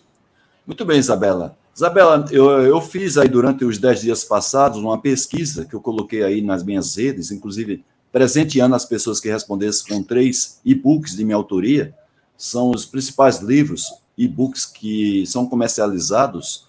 [0.65, 1.57] Muito bem, Isabela.
[1.75, 6.23] Isabela, eu, eu fiz aí durante os dez dias passados uma pesquisa que eu coloquei
[6.23, 11.37] aí nas minhas redes, inclusive presenteando as pessoas que respondessem com três e-books de minha
[11.37, 11.95] autoria,
[12.37, 13.85] são os principais livros,
[14.17, 16.65] e-books que são comercializados,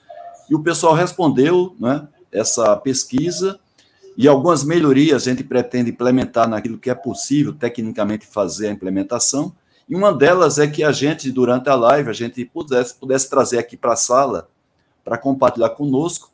[0.48, 3.58] e o pessoal respondeu né, essa pesquisa
[4.22, 9.50] e algumas melhorias a gente pretende implementar naquilo que é possível tecnicamente fazer a implementação,
[9.88, 13.56] e uma delas é que a gente, durante a live, a gente pudesse, pudesse trazer
[13.56, 14.46] aqui para a sala,
[15.02, 16.30] para compartilhar conosco,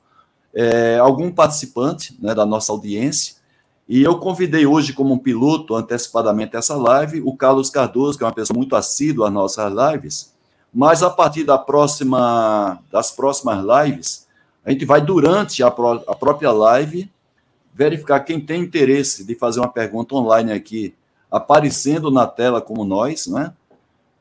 [0.52, 3.36] é, algum participante né, da nossa audiência,
[3.88, 8.26] e eu convidei hoje como um piloto, antecipadamente, essa live, o Carlos Cardoso, que é
[8.26, 10.34] uma pessoa muito assídua às nossas lives,
[10.74, 14.26] mas a partir da próxima, das próximas lives,
[14.64, 17.08] a gente vai, durante a, pró a própria live,
[17.76, 20.94] verificar quem tem interesse de fazer uma pergunta online aqui,
[21.30, 23.52] aparecendo na tela como nós, né?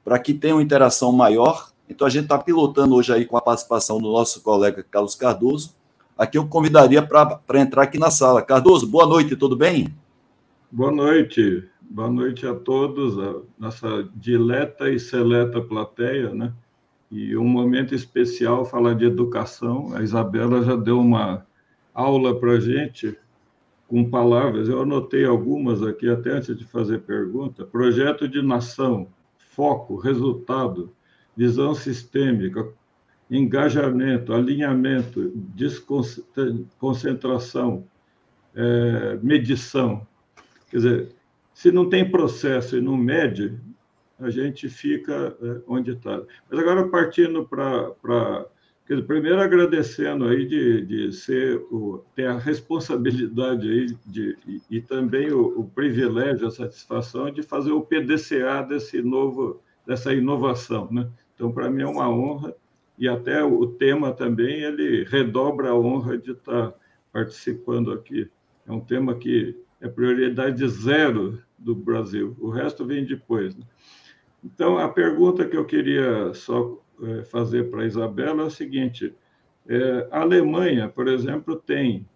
[0.04, 1.72] Para que tenha uma interação maior.
[1.90, 5.74] Então, a gente está pilotando hoje aí com a participação do nosso colega Carlos Cardoso,
[6.18, 8.42] aqui eu convidaria para entrar aqui na sala.
[8.42, 9.96] Cardoso, boa noite, tudo bem?
[10.70, 16.52] Boa noite, boa noite a todos, a nossa dileta e seleta plateia, né?
[17.10, 19.96] E um momento especial falar de educação.
[19.96, 21.46] A Isabela já deu uma
[21.94, 23.18] aula para a gente
[23.88, 27.64] com palavras, eu anotei algumas aqui até antes de fazer pergunta.
[27.66, 29.08] Projeto de nação,
[29.38, 30.92] foco, resultado,
[31.38, 32.68] visão sistêmica,
[33.30, 37.86] engajamento, alinhamento, desconcentração,
[38.56, 40.08] é, medição.
[40.70, 41.10] Quer dizer,
[41.54, 43.56] se não tem processo e não mede,
[44.20, 46.22] a gente fica é, onde está.
[46.50, 48.46] Mas agora, partindo para.
[48.86, 55.32] Primeiro, agradecendo aí de, de ser o, ter a responsabilidade aí de, e, e também
[55.32, 60.88] o, o, privilégio, a satisfação de fazer o PDCA desse novo, dessa inovação.
[60.92, 61.10] Né?
[61.34, 62.56] Então, para mim é uma honra
[62.96, 66.72] e até o tema também ele redobra a honra de estar
[67.12, 68.30] participando aqui.
[68.68, 73.56] É um tema que é prioridade zero do Brasil, o resto vem depois.
[73.56, 73.64] Né?
[74.44, 76.80] Então, a pergunta que eu queria só
[77.30, 79.14] fazer para a Isabela é o seguinte:
[79.68, 82.08] é, a Alemanha, por exemplo, tem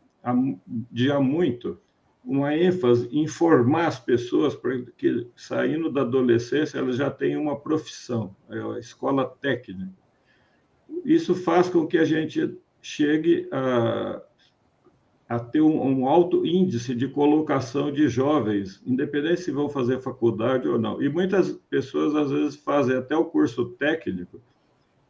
[0.91, 1.79] de há muito
[2.23, 7.59] uma ênfase em formar as pessoas para que, saindo da adolescência, elas já tenham uma
[7.59, 9.89] profissão, é a escola técnica.
[11.05, 14.21] Isso faz com que a gente chegue a,
[15.27, 20.67] a ter um, um, alto índice de colocação de jovens, independente se vão fazer faculdade
[20.67, 21.01] ou não.
[21.01, 24.41] E muitas pessoas, às vezes, fazem até o curso técnico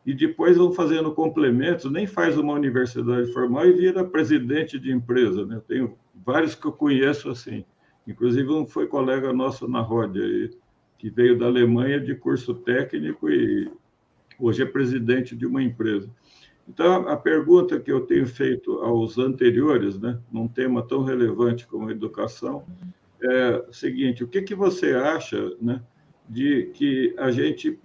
[0.06, 5.46] e depois vão fazendo complementos, nem faz uma universidade formal e vira presidente de empresa.
[5.46, 5.58] Né?
[5.58, 7.66] Eu tenho vários que eu conheço assim.
[8.08, 10.52] Inclusive, um foi colega nosso na Rode,
[10.98, 13.72] que veio da Alemanha de curso técnico e
[14.40, 16.10] hoje é presidente de uma empresa.
[16.68, 21.90] Então, a pergunta que eu tenho feito aos anteriores, né, num tema tão relevante como
[21.90, 22.64] a educação,
[23.22, 25.82] é o seguinte: o que, que você acha né,
[26.28, 27.80] de que a gente.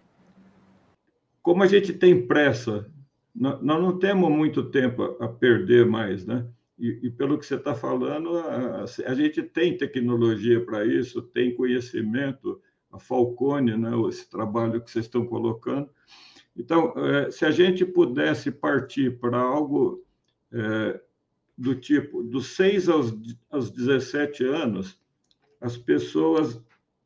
[1.44, 2.90] Como a gente tem pressa,
[3.32, 6.44] nós não temos muito tempo a perder mais, né?
[6.76, 11.54] E, e pelo que você está falando, a, a, gente tem tecnologia para isso, tem
[11.54, 15.88] conhecimento, a Falcone, né, esse trabalho que vocês estão colocando,
[16.56, 20.04] então, é, se a gente pudesse partir para algo
[20.52, 21.00] é,
[21.58, 23.14] do tipo, dos 6 aos,
[23.50, 24.98] aos 17 anos,
[25.60, 26.60] as pessoas,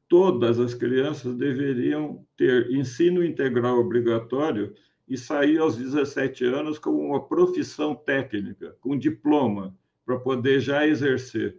[0.09, 4.75] todas as crianças deveriam ter ensino integral obrigatório
[5.07, 11.59] e sair aos 17 anos com uma profissão técnica, com diploma, para poder já exercer.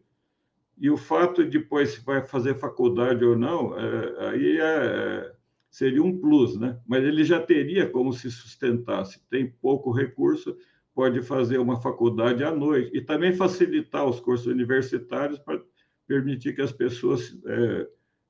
[0.77, 5.35] E o fato de depois se vai fazer faculdade ou não, é, aí é, é,
[5.69, 6.79] seria um plus, né?
[6.87, 9.05] Mas ele já teria como se sustentar.
[9.05, 10.55] Se tem pouco recurso,
[10.95, 15.61] pode fazer uma faculdade à noite e também facilitar os cursos universitários para
[16.07, 17.87] permitir que as pessoas é,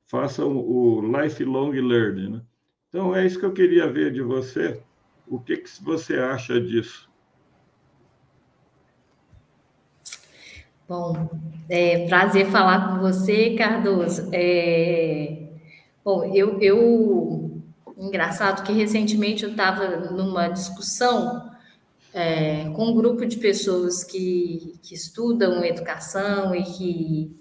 [0.10, 2.30] façam o lifelong learning.
[2.32, 2.42] Né?
[2.90, 4.82] Então, é isso que eu queria ver de você.
[5.28, 7.08] O que, que você acha disso?
[10.88, 11.30] Bom,
[11.70, 14.28] é prazer falar com você, Cardoso.
[14.34, 15.50] É,
[16.04, 17.62] bom, eu, eu.
[17.96, 21.52] Engraçado que recentemente eu estava numa discussão
[22.14, 27.40] é, com um grupo de pessoas que, que estudam educação e que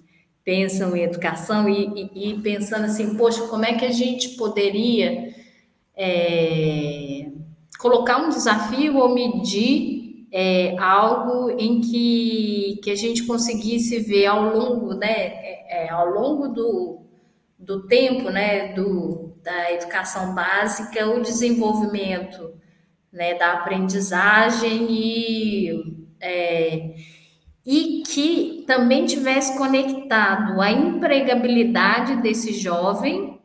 [0.48, 5.34] pensam em educação e, e, e pensando assim, poxa, como é que a gente poderia
[5.94, 7.26] é,
[7.78, 14.56] colocar um desafio ou medir é, algo em que, que a gente conseguisse ver ao
[14.56, 17.02] longo, né, é, é, ao longo do,
[17.58, 22.54] do tempo, né, do, da educação básica, o desenvolvimento,
[23.12, 26.94] né, da aprendizagem e, é,
[27.68, 33.38] e que também tivesse conectado a empregabilidade desse jovem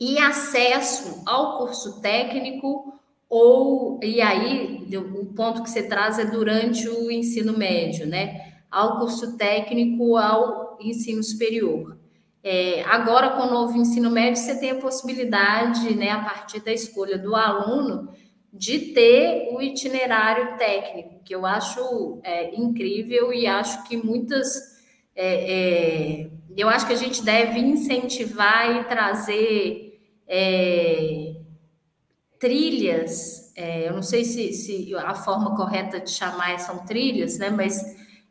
[0.00, 2.92] e acesso ao curso técnico
[3.28, 8.54] ou e aí o ponto que você traz é durante o ensino médio, né?
[8.68, 11.96] Ao curso técnico, ao ensino superior.
[12.42, 16.72] É, agora, com o novo ensino médio, você tem a possibilidade, né, a partir da
[16.72, 18.08] escolha do aluno,
[18.54, 24.74] de ter o itinerário técnico, que eu acho é, incrível e acho que muitas.
[25.14, 31.34] É, é eu acho que a gente deve incentivar e trazer é,
[32.38, 37.50] trilhas, é, eu não sei se, se, a forma correta de chamar são trilhas, né,
[37.50, 37.82] mas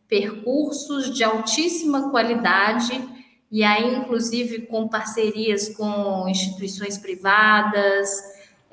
[0.07, 2.93] percursos de altíssima qualidade,
[3.51, 8.09] e aí, inclusive, com parcerias com instituições privadas,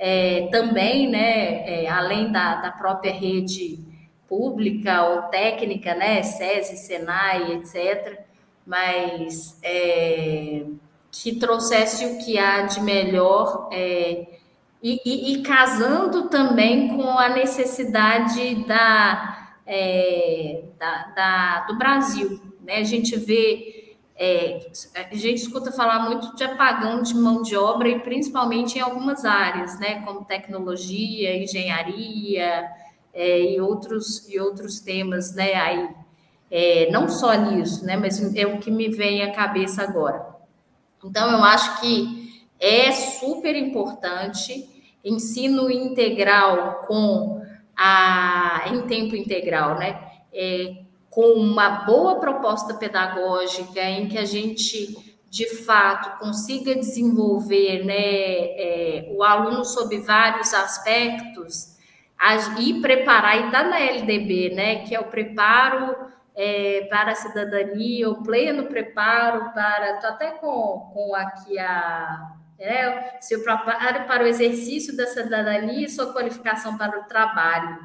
[0.03, 3.79] é, também, né, é, além da, da própria rede
[4.27, 8.19] pública ou técnica, né, SESI, SENAI, etc.,
[8.67, 10.63] mas é,
[11.13, 14.27] que trouxesse o que há de melhor é,
[14.83, 22.41] e, e, e casando também com a necessidade da, é, da, da, do Brasil.
[22.65, 22.77] Né?
[22.77, 23.80] A gente vê,
[24.23, 28.83] é, a gente escuta falar muito de apagão de mão de obra e principalmente em
[28.83, 30.03] algumas áreas, né?
[30.03, 32.69] como tecnologia, engenharia
[33.15, 35.55] é, e, outros, e outros temas né?
[35.55, 35.89] aí.
[36.51, 37.97] É, não só nisso, né?
[37.97, 40.37] mas é o que me vem à cabeça agora.
[41.03, 44.69] Então, eu acho que é super importante.
[45.03, 47.41] Ensino integral com
[47.75, 49.99] a em tempo integral, né?
[50.31, 50.80] É,
[51.11, 59.09] com uma boa proposta pedagógica em que a gente de fato consiga desenvolver né, é,
[59.13, 61.77] o aluno sob vários aspectos
[62.59, 65.97] e preparar, e está na LDB, né, que é o preparo
[66.35, 69.95] é, para a cidadania, o pleno preparo para.
[69.95, 75.89] Estou até com, com aqui a, é, seu preparo para o exercício da cidadania e
[75.89, 77.79] sua qualificação para o trabalho,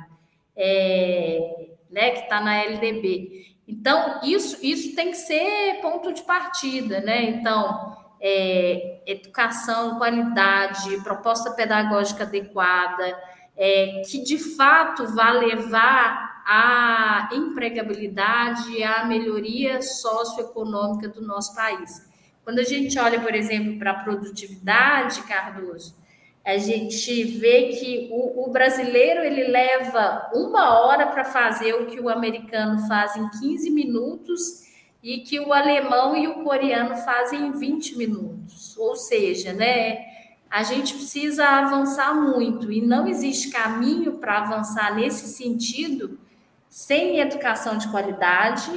[0.56, 3.56] é, né, que está na LDB.
[3.68, 7.24] Então, isso, isso tem que ser ponto de partida, né?
[7.24, 13.18] Então, é, educação, qualidade, proposta pedagógica adequada,
[13.58, 22.08] é, que de fato vá levar à empregabilidade e à melhoria socioeconômica do nosso país.
[22.44, 25.96] Quando a gente olha, por exemplo, para a produtividade, Cardoso,
[26.46, 32.00] a gente vê que o, o, brasileiro ele leva uma hora para fazer o que
[32.00, 34.64] o americano faz em 15 minutos
[35.02, 38.78] e que o alemão e o coreano fazem em 20 minutos.
[38.78, 40.06] Ou seja, né,
[40.50, 46.20] a gente precisa avançar muito e não existe caminho para avançar nesse sentido
[46.70, 48.70] sem educação de qualidade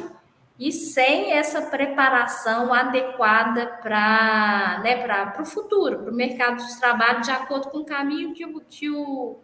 [0.59, 7.31] e sem essa preparação adequada para né, o futuro, para o mercado de trabalho, de
[7.31, 9.37] acordo com o caminho que o, que o,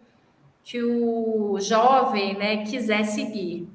[0.61, 3.69] que o jovem né, quiser seguir.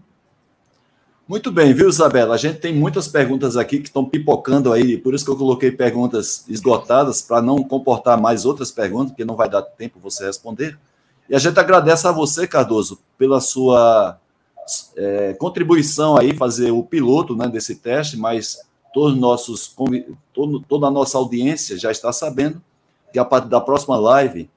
[1.26, 2.34] Muito bem, viu, Isabela?
[2.34, 5.70] A gente tem muitas perguntas aqui que estão pipocando aí, por isso que eu coloquei
[5.70, 10.76] perguntas esgotadas, para não comportar mais outras perguntas, porque não vai dar tempo você responder.
[11.28, 14.19] E a gente agradece a você, Cardoso, pela sua
[14.96, 18.58] é, contribuição aí, fazer o piloto né, desse teste, mas
[18.92, 19.74] todos nossos,
[20.32, 22.60] todo, toda a nossa audiência já está sabendo
[23.12, 24.48] que a partir da próxima live,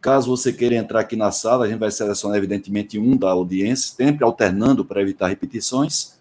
[0.00, 3.94] caso você queira entrar aqui na sala, a gente vai selecionar, evidentemente, um da audiência,
[3.94, 6.18] sempre alternando para evitar repetições.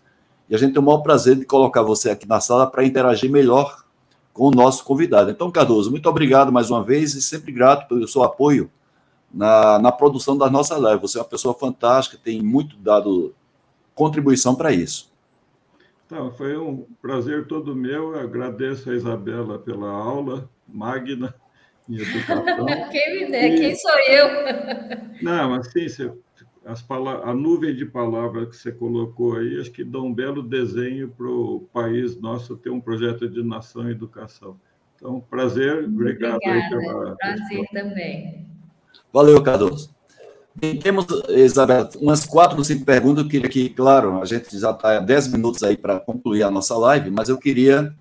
[0.49, 3.31] E a gente tem o maior prazer de colocar você aqui na sala para interagir
[3.31, 3.83] melhor
[4.33, 5.29] com o nosso convidado.
[5.31, 8.69] Então, Cardoso, muito obrigado mais uma vez e sempre grato pelo seu apoio
[9.33, 11.01] na, na produção da nossa live.
[11.01, 13.33] Você é uma pessoa fantástica, tem muito dado
[13.93, 15.11] contribuição para isso.
[16.05, 18.15] Então, foi um prazer todo meu.
[18.15, 21.35] Eu agradeço a Isabela pela aula magna
[21.87, 22.65] em educação.
[22.91, 23.59] quem me der, e...
[23.59, 24.27] quem sou eu?
[25.21, 26.11] Não, assim, você,
[26.65, 26.85] as
[27.23, 31.27] a nuvem de palavras que você colocou aí, acho que dá um belo desenho para
[31.27, 34.59] o país nosso ter um projeto de nação e educação.
[34.95, 36.35] Então, prazer, obrigado.
[36.35, 37.15] Obrigada, pela...
[37.15, 38.47] prazer também.
[39.11, 39.89] Valeu, Cardoso.
[40.55, 43.23] Bem, temos, Isabel, umas quatro ou cinco perguntas.
[43.23, 46.51] Eu queria que, claro, a gente já está há dez minutos aí para concluir a
[46.51, 47.93] nossa live, mas eu queria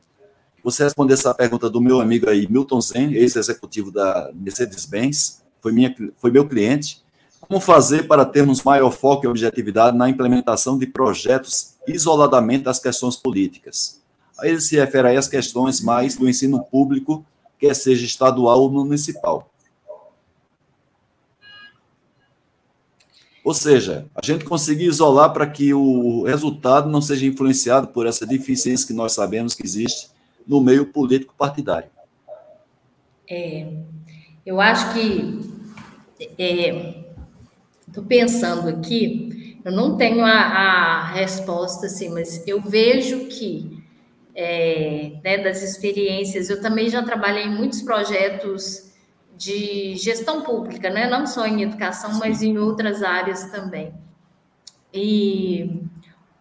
[0.56, 5.72] que você respondesse a pergunta do meu amigo aí, Milton Zen, ex-executivo da Mercedes-Benz, foi,
[5.72, 7.02] minha, foi meu cliente.
[7.40, 13.16] Como fazer para termos maior foco e objetividade na implementação de projetos isoladamente das questões
[13.16, 14.02] políticas?
[14.38, 17.24] Aí ele se refere às questões mais do ensino público,
[17.58, 19.48] quer seja estadual ou municipal.
[23.48, 28.26] Ou seja, a gente conseguir isolar para que o resultado não seja influenciado por essa
[28.26, 30.10] deficiência que nós sabemos que existe
[30.46, 31.88] no meio político partidário.
[33.26, 33.66] É,
[34.44, 35.40] eu acho que
[36.20, 43.82] estou é, pensando aqui, eu não tenho a, a, resposta assim, mas eu vejo que
[44.34, 48.87] é, né, das experiências, eu também já trabalhei em muitos projetos
[49.38, 51.08] de gestão pública, né?
[51.08, 52.18] não só em educação, Sim.
[52.18, 53.94] mas em outras áreas também.
[54.92, 55.80] E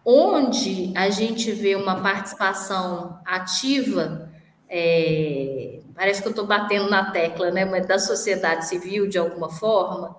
[0.04, 4.28] onde a gente vê uma participação ativa,
[4.68, 7.64] é, parece que eu estou batendo na tecla, né?
[7.64, 10.18] mas da sociedade civil, de alguma forma,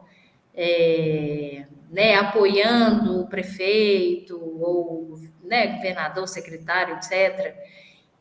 [0.56, 2.16] é, né?
[2.16, 5.76] apoiando o prefeito, ou né?
[5.76, 7.58] governador, secretário, etc.,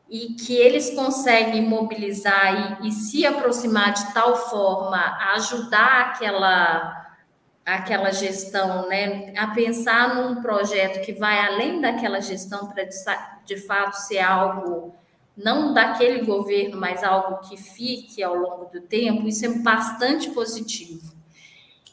[0.08, 7.04] e que eles conseguem mobilizar e, e, se aproximar de tal forma a ajudar aquela
[7.64, 12.96] aquela gestão, né, a pensar num projeto que vai além daquela gestão para de,
[13.44, 14.94] de fato ser algo
[15.36, 21.17] não daquele governo, mas algo que fique ao longo do tempo, isso é bastante positivo.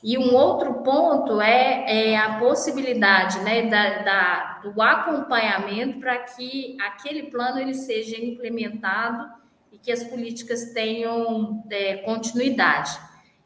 [0.06, 6.78] E um outro ponto é, é a possibilidade né, da, da do acompanhamento para que
[6.80, 9.28] aquele plano ele seja implementado
[9.72, 12.92] e que as políticas tenham é, continuidade.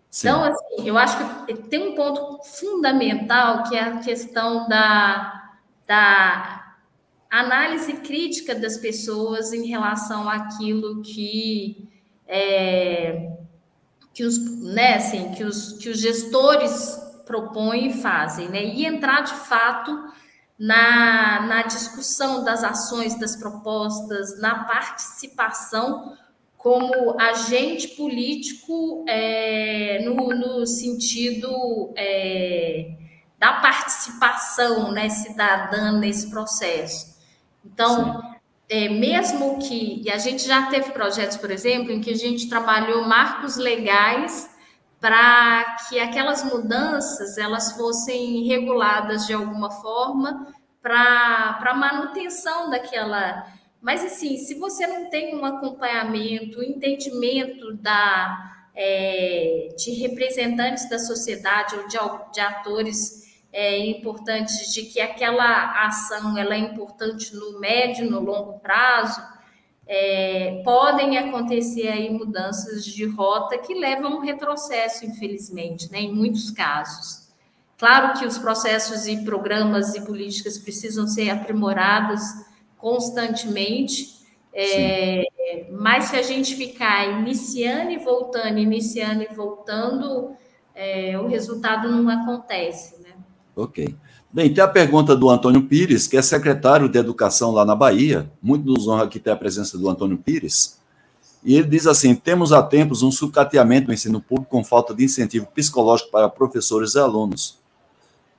[0.10, 0.28] Sim.
[0.28, 5.52] Então, assim, eu acho que tem um ponto fundamental que é a questão da,
[5.88, 6.76] da
[7.30, 11.88] análise crítica das pessoas em relação àquilo que
[12.28, 13.39] é,
[14.20, 18.66] que os, né, assim, que os, que os gestores propõem e fazem, né?
[18.66, 19.98] E entrar de fato
[20.60, 26.18] na, na discussão das ações, das propostas, na participação
[26.58, 32.92] como agente político é, no, no, sentido é,
[33.38, 37.18] da participação né, cidadã nesse processo.
[37.64, 38.29] Então, Sim
[38.70, 42.48] é, mesmo que e a gente já teve projetos, por exemplo, em que a gente
[42.48, 44.50] trabalhou marcos legais
[45.00, 53.48] para que aquelas mudanças elas fossem reguladas de alguma forma para manutenção daquela.
[53.82, 61.00] Mas assim, se você não tem um acompanhamento, um entendimento da, é, de representantes da
[61.00, 61.98] sociedade ou de,
[62.34, 63.19] de atores
[63.52, 69.22] é, importantes de que aquela ação ela é importante no médio, no longo prazo,
[69.88, 76.14] é, podem acontecer aí mudanças de rota que levam a um retrocesso, infelizmente, né, em
[76.14, 77.28] muitos casos.
[77.76, 82.22] Claro que os processos e programas e políticas precisam ser aprimorados
[82.78, 84.20] constantemente,
[84.54, 85.24] é,
[85.72, 90.36] mas se a gente ficar iniciando e voltando, iniciando e voltando,
[90.76, 92.99] é, o resultado não acontece.
[93.56, 93.96] Ok.
[94.32, 98.32] Bem, tem a pergunta do Antônio Pires, que é secretário de Educação lá na Bahia.
[98.42, 100.80] Muito nos honra aqui ter a presença do Antônio Pires.
[101.44, 105.04] E ele diz assim: temos há tempos um sucateamento no ensino público com falta de
[105.04, 107.58] incentivo psicológico para professores e alunos.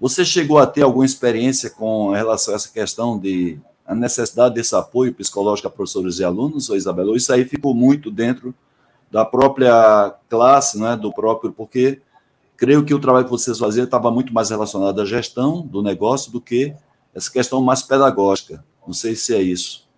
[0.01, 4.75] Você chegou a ter alguma experiência com relação a essa questão de a necessidade desse
[4.75, 7.17] apoio psicológico a professores e alunos, ou Isabela?
[7.17, 8.55] Isso aí ficou muito dentro
[9.11, 12.01] da própria classe, né, do próprio, porque
[12.61, 16.31] creio que o trabalho que vocês faziam estava muito mais relacionado à gestão do negócio
[16.31, 16.75] do que
[17.15, 18.63] essa questão mais pedagógica.
[18.87, 19.89] Não sei se é isso.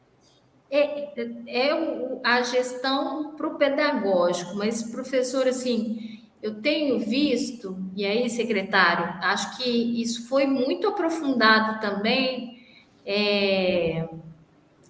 [0.70, 1.12] É,
[1.48, 9.06] é a gestão para o pedagógico, mas, professor, assim, eu tenho visto, e aí, secretário,
[9.22, 9.68] acho que
[10.00, 12.64] isso foi muito aprofundado também,
[13.04, 14.08] é,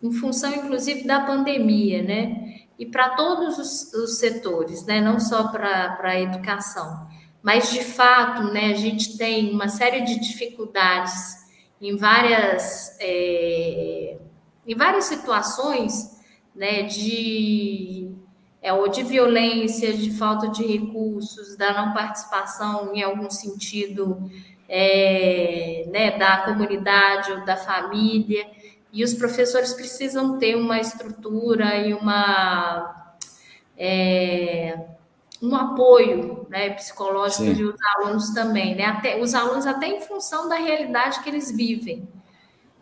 [0.03, 2.64] em função, inclusive, da pandemia, né?
[2.79, 5.01] E para todos os, os, setores, né?
[5.01, 7.09] Não só para a educação.
[7.43, 11.43] Mas, de fato, né, a gente tem uma série de dificuldades
[11.80, 14.16] em várias, é,
[14.66, 16.22] em várias situações
[16.55, 18.12] né, de
[18.62, 24.30] é, ou de violência, de falta de recursos, da não participação em algum sentido
[24.68, 28.47] é, né, da comunidade ou da família,
[28.93, 33.14] e os professores precisam ter uma estrutura e uma
[33.76, 34.91] é,
[35.43, 37.55] um apoio né, psicológico Sim.
[37.55, 38.84] de os alunos também, né?
[38.84, 42.09] Até, os alunos até em função da realidade que eles vivem.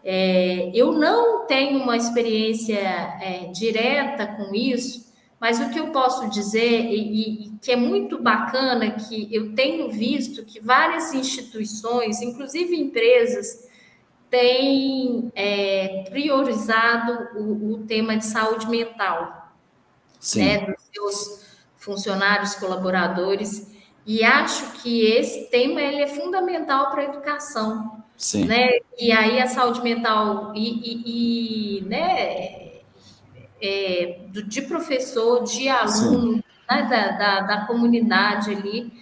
[0.04, 6.28] É, eu não tenho uma experiência é, direta com isso, mas o que eu posso
[6.28, 12.76] dizer, e, e, que é muito bacana, que eu tenho visto que várias instituições, inclusive
[12.76, 13.66] empresas,
[14.28, 19.50] têm é, priorizado o, o, tema de saúde mental
[20.20, 20.44] Sim.
[20.44, 21.49] né, dos seus
[21.80, 23.68] funcionários, colaboradores,
[24.06, 28.04] e acho que esse tema ele é fundamental para a educação.
[28.16, 28.44] Sim.
[28.44, 28.78] Né?
[28.98, 32.70] E aí a saúde mental e, e, e né,
[33.60, 38.92] é, de professor, de aluno, né, da, da, da, comunidade ali,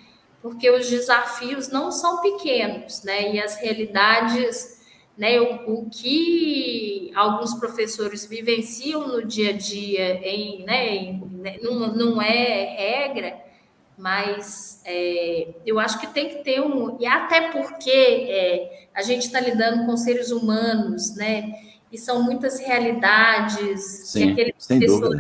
[0.41, 3.35] porque os desafios não são pequenos, né?
[3.35, 4.78] E as realidades,
[5.19, 5.41] né?
[5.41, 11.93] O, o que alguns professores vivenciam no dia a dia, em, né, em, né, não,
[11.95, 13.37] não é regra,
[13.99, 16.97] mas é, eu acho que tem que ter um.
[17.01, 21.53] E até porque é, a gente está lidando com seres humanos, né?
[21.91, 25.19] e são muitas realidades Sim, que aquele professor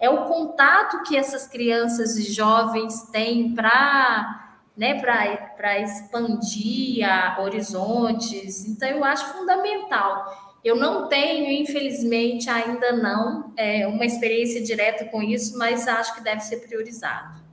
[0.00, 4.43] é o contato que essas crianças e jovens têm para
[4.76, 7.06] né, para expandir
[7.40, 8.66] horizontes.
[8.66, 10.54] Então, eu acho fundamental.
[10.64, 16.22] Eu não tenho, infelizmente, ainda não, é, uma experiência direta com isso, mas acho que
[16.22, 17.44] deve ser priorizado.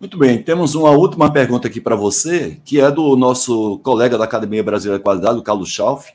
[0.00, 4.24] Muito bem, temos uma última pergunta aqui para você, que é do nosso colega da
[4.24, 6.12] Academia Brasileira de Qualidade, o Carlos Schauf.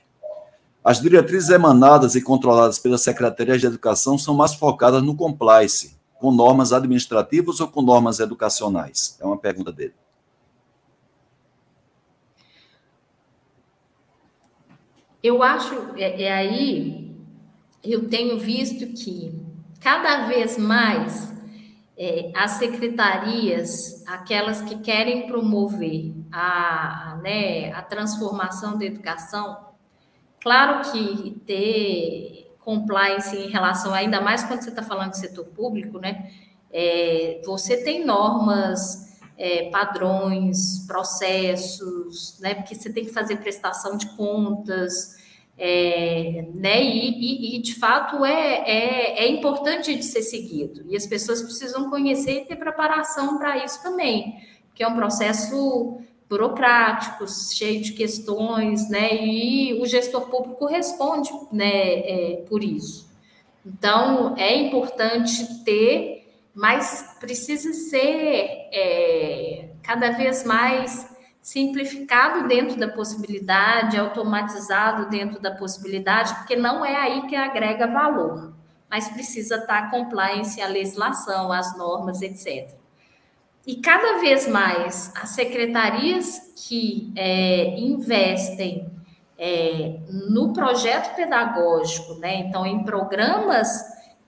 [0.82, 6.32] As diretrizes emanadas e controladas pela Secretaria de Educação são mais focadas no compliance, com
[6.32, 9.18] normas administrativas ou com normas educacionais?
[9.20, 9.94] É uma pergunta dele.
[15.24, 17.16] Eu acho, é, é aí,
[17.82, 19.34] eu tenho visto que
[19.80, 21.34] cada vez mais
[21.98, 29.74] é, as secretarias, aquelas que querem promover a, né, a transformação da educação,
[30.44, 36.00] Claro que ter compliance em relação, ainda mais quando você está falando de setor público,
[36.00, 36.30] né?
[36.70, 39.13] É, você tem normas,
[39.44, 42.56] é, padrões, processos, né?
[42.56, 45.18] Porque você tem que fazer prestação de contas,
[45.58, 46.82] é, né?
[46.82, 50.86] E, e, e, de fato é, é, é importante de ser seguido.
[50.88, 54.38] E as pessoas precisam conhecer e ter preparação para isso também,
[54.74, 55.98] que é um processo
[56.30, 59.26] burocráticos, cheio de questões, né?
[59.26, 63.12] E o gestor público responde, né, é, por isso.
[63.66, 66.23] Então, é importante ter,
[66.54, 76.34] mas precisa ser é, cada vez mais simplificado dentro da possibilidade, automatizado dentro da possibilidade,
[76.36, 78.54] porque não é aí que agrega valor,
[78.90, 82.70] mas precisa estar compliance à legislação, às normas, etc.
[83.66, 88.90] E cada vez mais as secretarias que é, investem
[89.38, 90.00] é,
[90.30, 92.36] no projeto pedagógico, né?
[92.36, 93.68] Então, em programas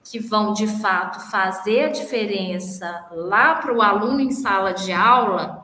[0.05, 5.63] que vão de fato fazer a diferença lá para o aluno em sala de aula,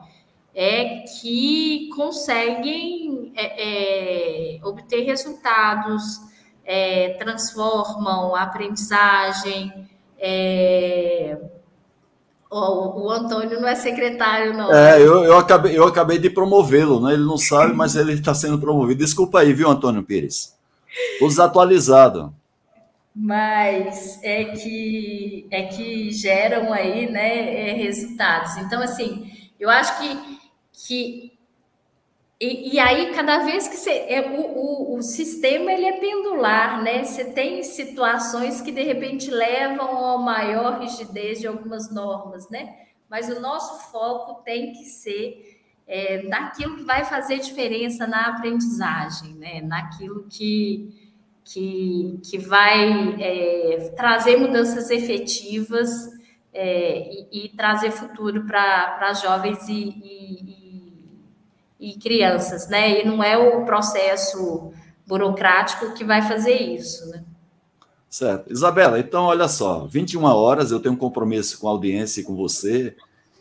[0.52, 6.20] é que conseguem é, é obter resultados,
[6.64, 9.88] é, transformam a aprendizagem.
[12.50, 14.70] Oh, o Antônio não é secretário, não.
[14.74, 17.14] É, eu, eu acabei, eu acabei de promovê-lo, né?
[17.14, 19.02] Ele não sabe, mas ele está sendo promovido.
[19.02, 20.54] Desculpa aí, viu, Antônio Pires?
[21.18, 22.34] Desatualizado.
[23.14, 28.56] Mas é que é que geram aí, né, é, resultados.
[28.56, 30.40] Então, assim, eu acho que,
[30.72, 31.32] que
[32.40, 33.90] e, e, aí, cada vez que você.
[34.08, 37.04] É, o, o, o, sistema ele é pendular, né?
[37.04, 42.82] Você tem situações que de repente levam a maior rigidez de algumas normas, né?
[43.12, 49.34] mas o nosso foco tem que ser é, naquilo que vai fazer diferença na aprendizagem,
[49.34, 49.60] né?
[49.60, 51.01] naquilo que,
[51.44, 55.90] que, que vai é, trazer mudanças efetivas
[56.52, 59.88] é, e, e, trazer futuro para jovens e,
[61.80, 63.00] e, e, crianças, né?
[63.00, 64.72] E não é o processo
[65.06, 67.24] burocrático que vai fazer isso, né?
[68.08, 68.52] Certo.
[68.52, 72.36] Isabela, então olha só, 21 horas eu tenho um compromisso com a audiência e com
[72.36, 72.94] você.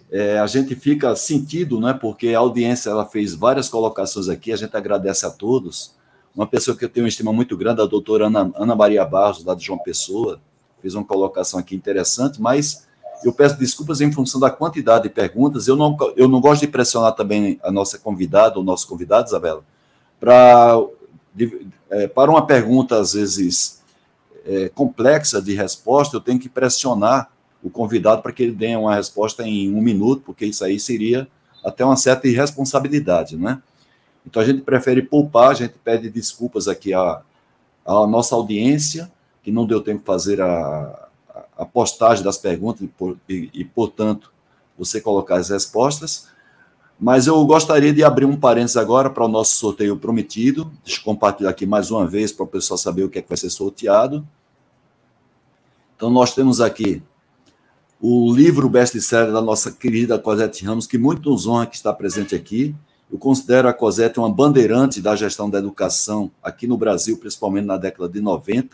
[0.09, 1.93] É, a gente fica sentido, né?
[1.93, 5.93] Porque a audiência ela fez várias colocações aqui, a gente agradece a todos.
[6.35, 9.43] Uma pessoa que eu tenho uma estima muito grande, a doutora Ana, Ana Maria Barros,
[9.43, 10.39] lá de João Pessoa,
[10.81, 12.87] fez uma colocação aqui interessante, mas
[13.23, 15.67] eu peço desculpas em função da quantidade de perguntas.
[15.67, 19.63] Eu não, eu não gosto de pressionar também a nossa convidada, o nosso convidado, Isabela,
[20.19, 20.77] para,
[21.89, 23.81] é, para uma pergunta, às vezes,
[24.45, 27.31] é, complexa de resposta, eu tenho que pressionar
[27.63, 31.27] o convidado para que ele dê uma resposta em um minuto, porque isso aí seria
[31.63, 33.61] até uma certa irresponsabilidade, né?
[34.25, 37.21] Então a gente prefere poupar, a gente pede desculpas aqui à,
[37.85, 39.11] à nossa audiência,
[39.43, 41.09] que não deu tempo de fazer a,
[41.57, 42.87] a postagem das perguntas
[43.27, 44.31] e, e, e, portanto,
[44.77, 46.27] você colocar as respostas.
[46.99, 50.71] Mas eu gostaria de abrir um parênteses agora para o nosso sorteio prometido.
[50.83, 53.29] Deixa eu compartilhar aqui mais uma vez para o pessoal saber o que é que
[53.29, 54.27] vai ser sorteado.
[55.95, 57.01] Então, nós temos aqui
[57.99, 62.33] o livro best-seller da nossa querida Cosette Ramos, que muito nos honra que está presente
[62.33, 62.75] aqui.
[63.11, 67.75] Eu considero a Cosette uma bandeirante da gestão da educação aqui no Brasil, principalmente na
[67.75, 68.69] década de 90.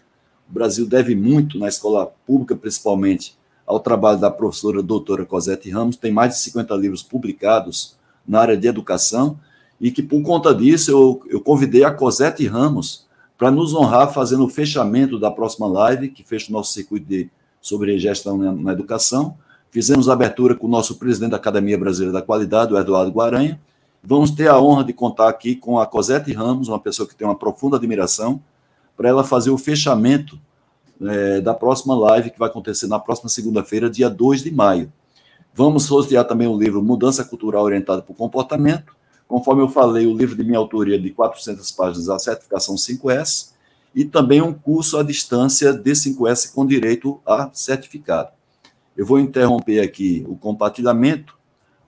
[0.48, 3.36] O Brasil deve muito, na escola pública principalmente,
[3.66, 5.96] ao trabalho da professora doutora Cosette Ramos.
[5.96, 9.40] Tem mais de 50 livros publicados na área de educação,
[9.82, 13.08] e que por conta disso eu, eu convidei a Cosette Ramos
[13.40, 17.30] para nos honrar fazendo o fechamento da próxima live, que fecha o nosso circuito de,
[17.60, 19.36] sobre gestão na, na educação.
[19.72, 23.60] Fizemos a abertura com o nosso presidente da Academia Brasileira da Qualidade, o Eduardo Guaranha.
[24.04, 27.28] Vamos ter a honra de contar aqui com a Cosette Ramos, uma pessoa que tem
[27.28, 28.41] uma profunda admiração,
[28.95, 30.39] para ela fazer o fechamento
[31.02, 34.91] é, da próxima live, que vai acontecer na próxima segunda-feira, dia 2 de maio.
[35.54, 38.95] Vamos sortear também o livro Mudança Cultural Orientada por Comportamento.
[39.28, 43.52] Conforme eu falei, o livro de minha autoria de 400 páginas, a certificação 5S,
[43.93, 48.30] e também um curso à distância de 5S com direito a certificado.
[48.95, 51.37] Eu vou interromper aqui o compartilhamento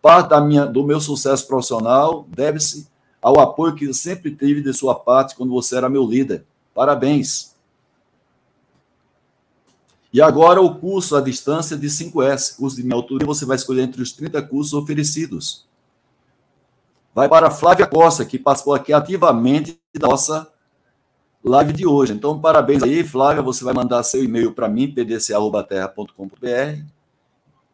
[0.01, 2.87] Parte da minha, do meu sucesso profissional deve-se
[3.21, 6.45] ao apoio que eu sempre tive de sua parte quando você era meu líder.
[6.73, 7.56] Parabéns.
[10.17, 13.83] E agora o curso à distância de 5S, curso de minha autoria, você vai escolher
[13.83, 15.67] entre os 30 cursos oferecidos.
[17.13, 20.51] Vai para Flávia Costa, que participou aqui ativamente da nossa
[21.43, 22.13] live de hoje.
[22.13, 23.43] Então, parabéns aí, Flávia.
[23.43, 26.83] Você vai mandar seu e-mail para mim, pdc.terra.com.br,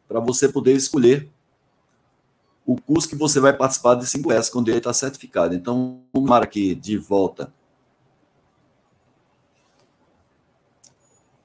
[0.05, 1.29] para você poder escolher
[2.65, 5.55] o curso que você vai participar de 5S com direito a certificado.
[5.55, 7.53] Então, vamos lá aqui de volta.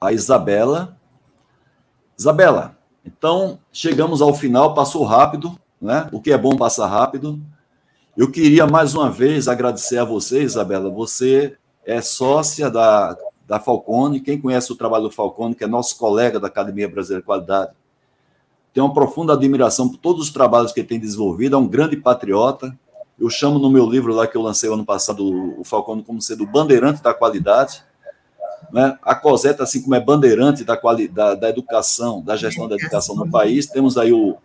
[0.01, 0.97] A Isabela.
[2.17, 6.09] Isabela, então chegamos ao final, passou rápido, né?
[6.13, 7.41] O que é bom passar rápido.
[8.17, 10.91] Eu queria mais uma vez agradecer a você, Isabela.
[10.91, 14.21] Você é sócia da, da Falcone.
[14.21, 17.73] Quem conhece o trabalho do Falcone, que é nosso colega da Academia Brasileira de Qualidade,
[18.75, 21.97] tem uma profunda admiração por todos os trabalhos que ele tem desenvolvido, é um grande
[21.97, 22.77] patriota.
[23.19, 26.45] Eu chamo no meu livro lá que eu lancei ano passado o Falcone como sendo
[26.45, 27.83] o bandeirante da qualidade.
[28.73, 28.99] Né?
[29.03, 33.31] A COSETA, assim como é bandeirante da, qualidade, da educação, da gestão da educação no
[33.31, 34.37] país, temos aí o,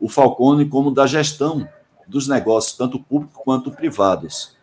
[0.00, 1.68] o Falcone como da gestão
[2.06, 4.56] dos negócios, tanto públicos quanto privados.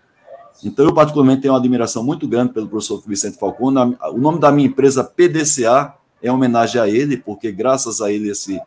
[0.64, 3.96] Então, eu particularmente tenho uma admiração muito grande pelo professor Vicente Falcone.
[4.14, 5.94] O nome da minha empresa, PDCA,
[6.24, 8.60] é homenagem a ele, porque graças a ele esse,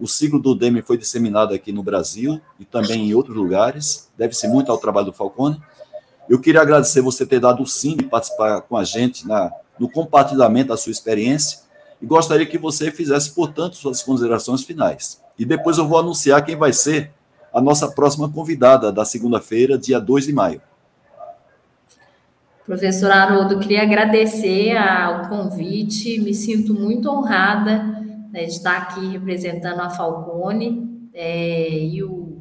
[0.00, 4.10] o ciclo do DEME foi disseminado aqui no Brasil e também em outros lugares.
[4.16, 5.60] Deve-se muito ao trabalho do Falcone.
[6.28, 9.88] Eu queria agradecer você ter dado o sim de participar com a gente na, no
[9.88, 11.60] compartilhamento da sua experiência
[12.00, 15.20] e gostaria que você fizesse, portanto, suas considerações finais.
[15.38, 17.12] E depois eu vou anunciar quem vai ser
[17.52, 20.60] a nossa próxima convidada da segunda-feira, dia 2 de maio.
[22.64, 27.82] Professor Haroldo, queria agradecer ao convite, me sinto muito honrada
[28.30, 32.38] né, de estar aqui representando a Falcone, é, e o,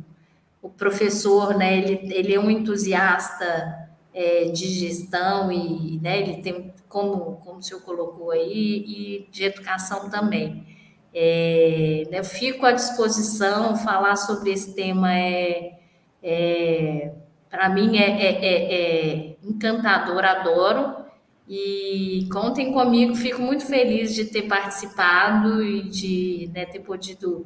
[0.62, 6.74] o professor, né, ele, ele é um entusiasta é, de gestão e né, ele tem,
[6.92, 10.66] como, como o senhor colocou aí, e de educação também.
[11.14, 15.80] É, né, fico à disposição, falar sobre esse tema é,
[16.22, 17.12] é
[17.50, 21.02] para mim é, é, é, é, encantador, adoro.
[21.48, 27.46] E contem comigo, fico muito feliz de ter participado e de né, ter podido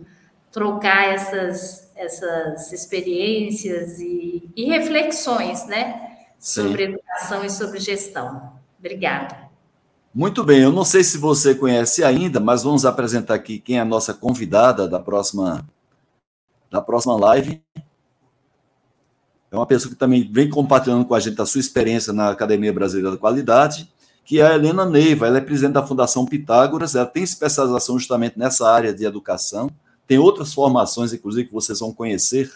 [0.51, 6.17] trocar essas, essas experiências e, e reflexões, né?
[6.37, 6.61] Sim.
[6.61, 8.53] Sobre educação e sobre gestão.
[8.85, 9.49] Obrigada.
[10.13, 13.81] Muito bem, eu não sei se você conhece ainda, mas vamos apresentar aqui quem é
[13.81, 15.67] a nossa convidada da próxima,
[16.69, 17.59] da próxima live.
[19.51, 22.71] É uma pessoa que também vem compartilhando com a gente a sua experiência na Academia
[22.71, 23.91] Brasileira da Qualidade,
[24.23, 25.25] que é a Helena Neiva.
[25.25, 29.71] Ela é presidente da Fundação Pitágoras, ela tem especialização justamente nessa área de educação,
[30.05, 32.51] tem outras formações, inclusive, que vocês vão conhecer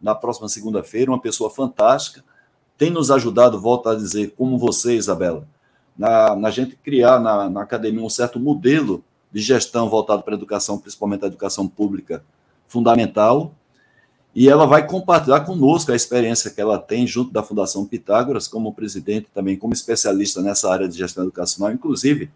[0.00, 2.24] na próxima segunda-feira, uma pessoa fantástica,
[2.78, 5.46] tem nos ajudado, volto a dizer, como você, Isabela,
[5.96, 10.36] na, na gente criar na, na academia um certo modelo de gestão voltado para a
[10.36, 12.24] educação, principalmente a educação pública
[12.66, 13.54] fundamental,
[14.34, 18.74] e ela vai compartilhar conosco a experiência que ela tem junto da Fundação Pitágoras, como
[18.74, 22.30] presidente, também como especialista nessa área de gestão educacional, inclusive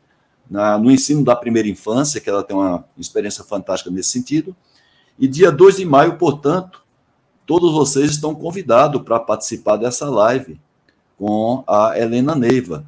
[0.48, 4.54] na, no ensino da primeira infância, que ela tem uma experiência fantástica nesse sentido.
[5.18, 6.82] E dia 2 de maio, portanto,
[7.44, 10.60] todos vocês estão convidados para participar dessa live
[11.18, 12.86] com a Helena Neiva.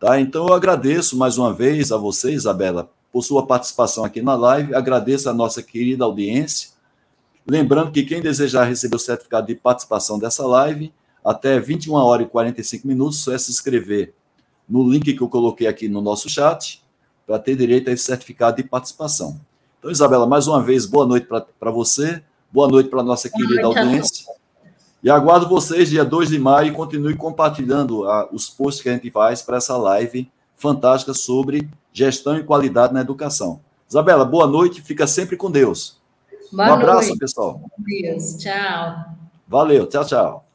[0.00, 0.20] Tá?
[0.20, 4.74] Então, eu agradeço mais uma vez a você, Isabela, por sua participação aqui na live,
[4.74, 6.70] agradeço a nossa querida audiência
[7.50, 10.92] Lembrando que quem desejar receber o certificado de participação dessa live,
[11.24, 14.14] até 21 horas e 45 minutos, só é se inscrever
[14.68, 16.80] no link que eu coloquei aqui no nosso chat,
[17.26, 19.40] para ter direito a esse certificado de participação.
[19.78, 22.22] Então, Isabela, mais uma vez, boa noite para você,
[22.52, 24.26] boa noite para a nossa querida audiência.
[25.02, 28.92] E aguardo vocês dia 2 de maio e continue compartilhando a, os posts que a
[28.92, 33.60] gente faz para essa live fantástica sobre gestão e qualidade na educação.
[33.88, 35.98] Isabela, boa noite, fica sempre com Deus.
[36.52, 37.18] Boa um abraço, noite.
[37.18, 37.62] pessoal.
[37.78, 39.06] Deus, tchau.
[39.48, 40.49] Valeu, tchau, tchau.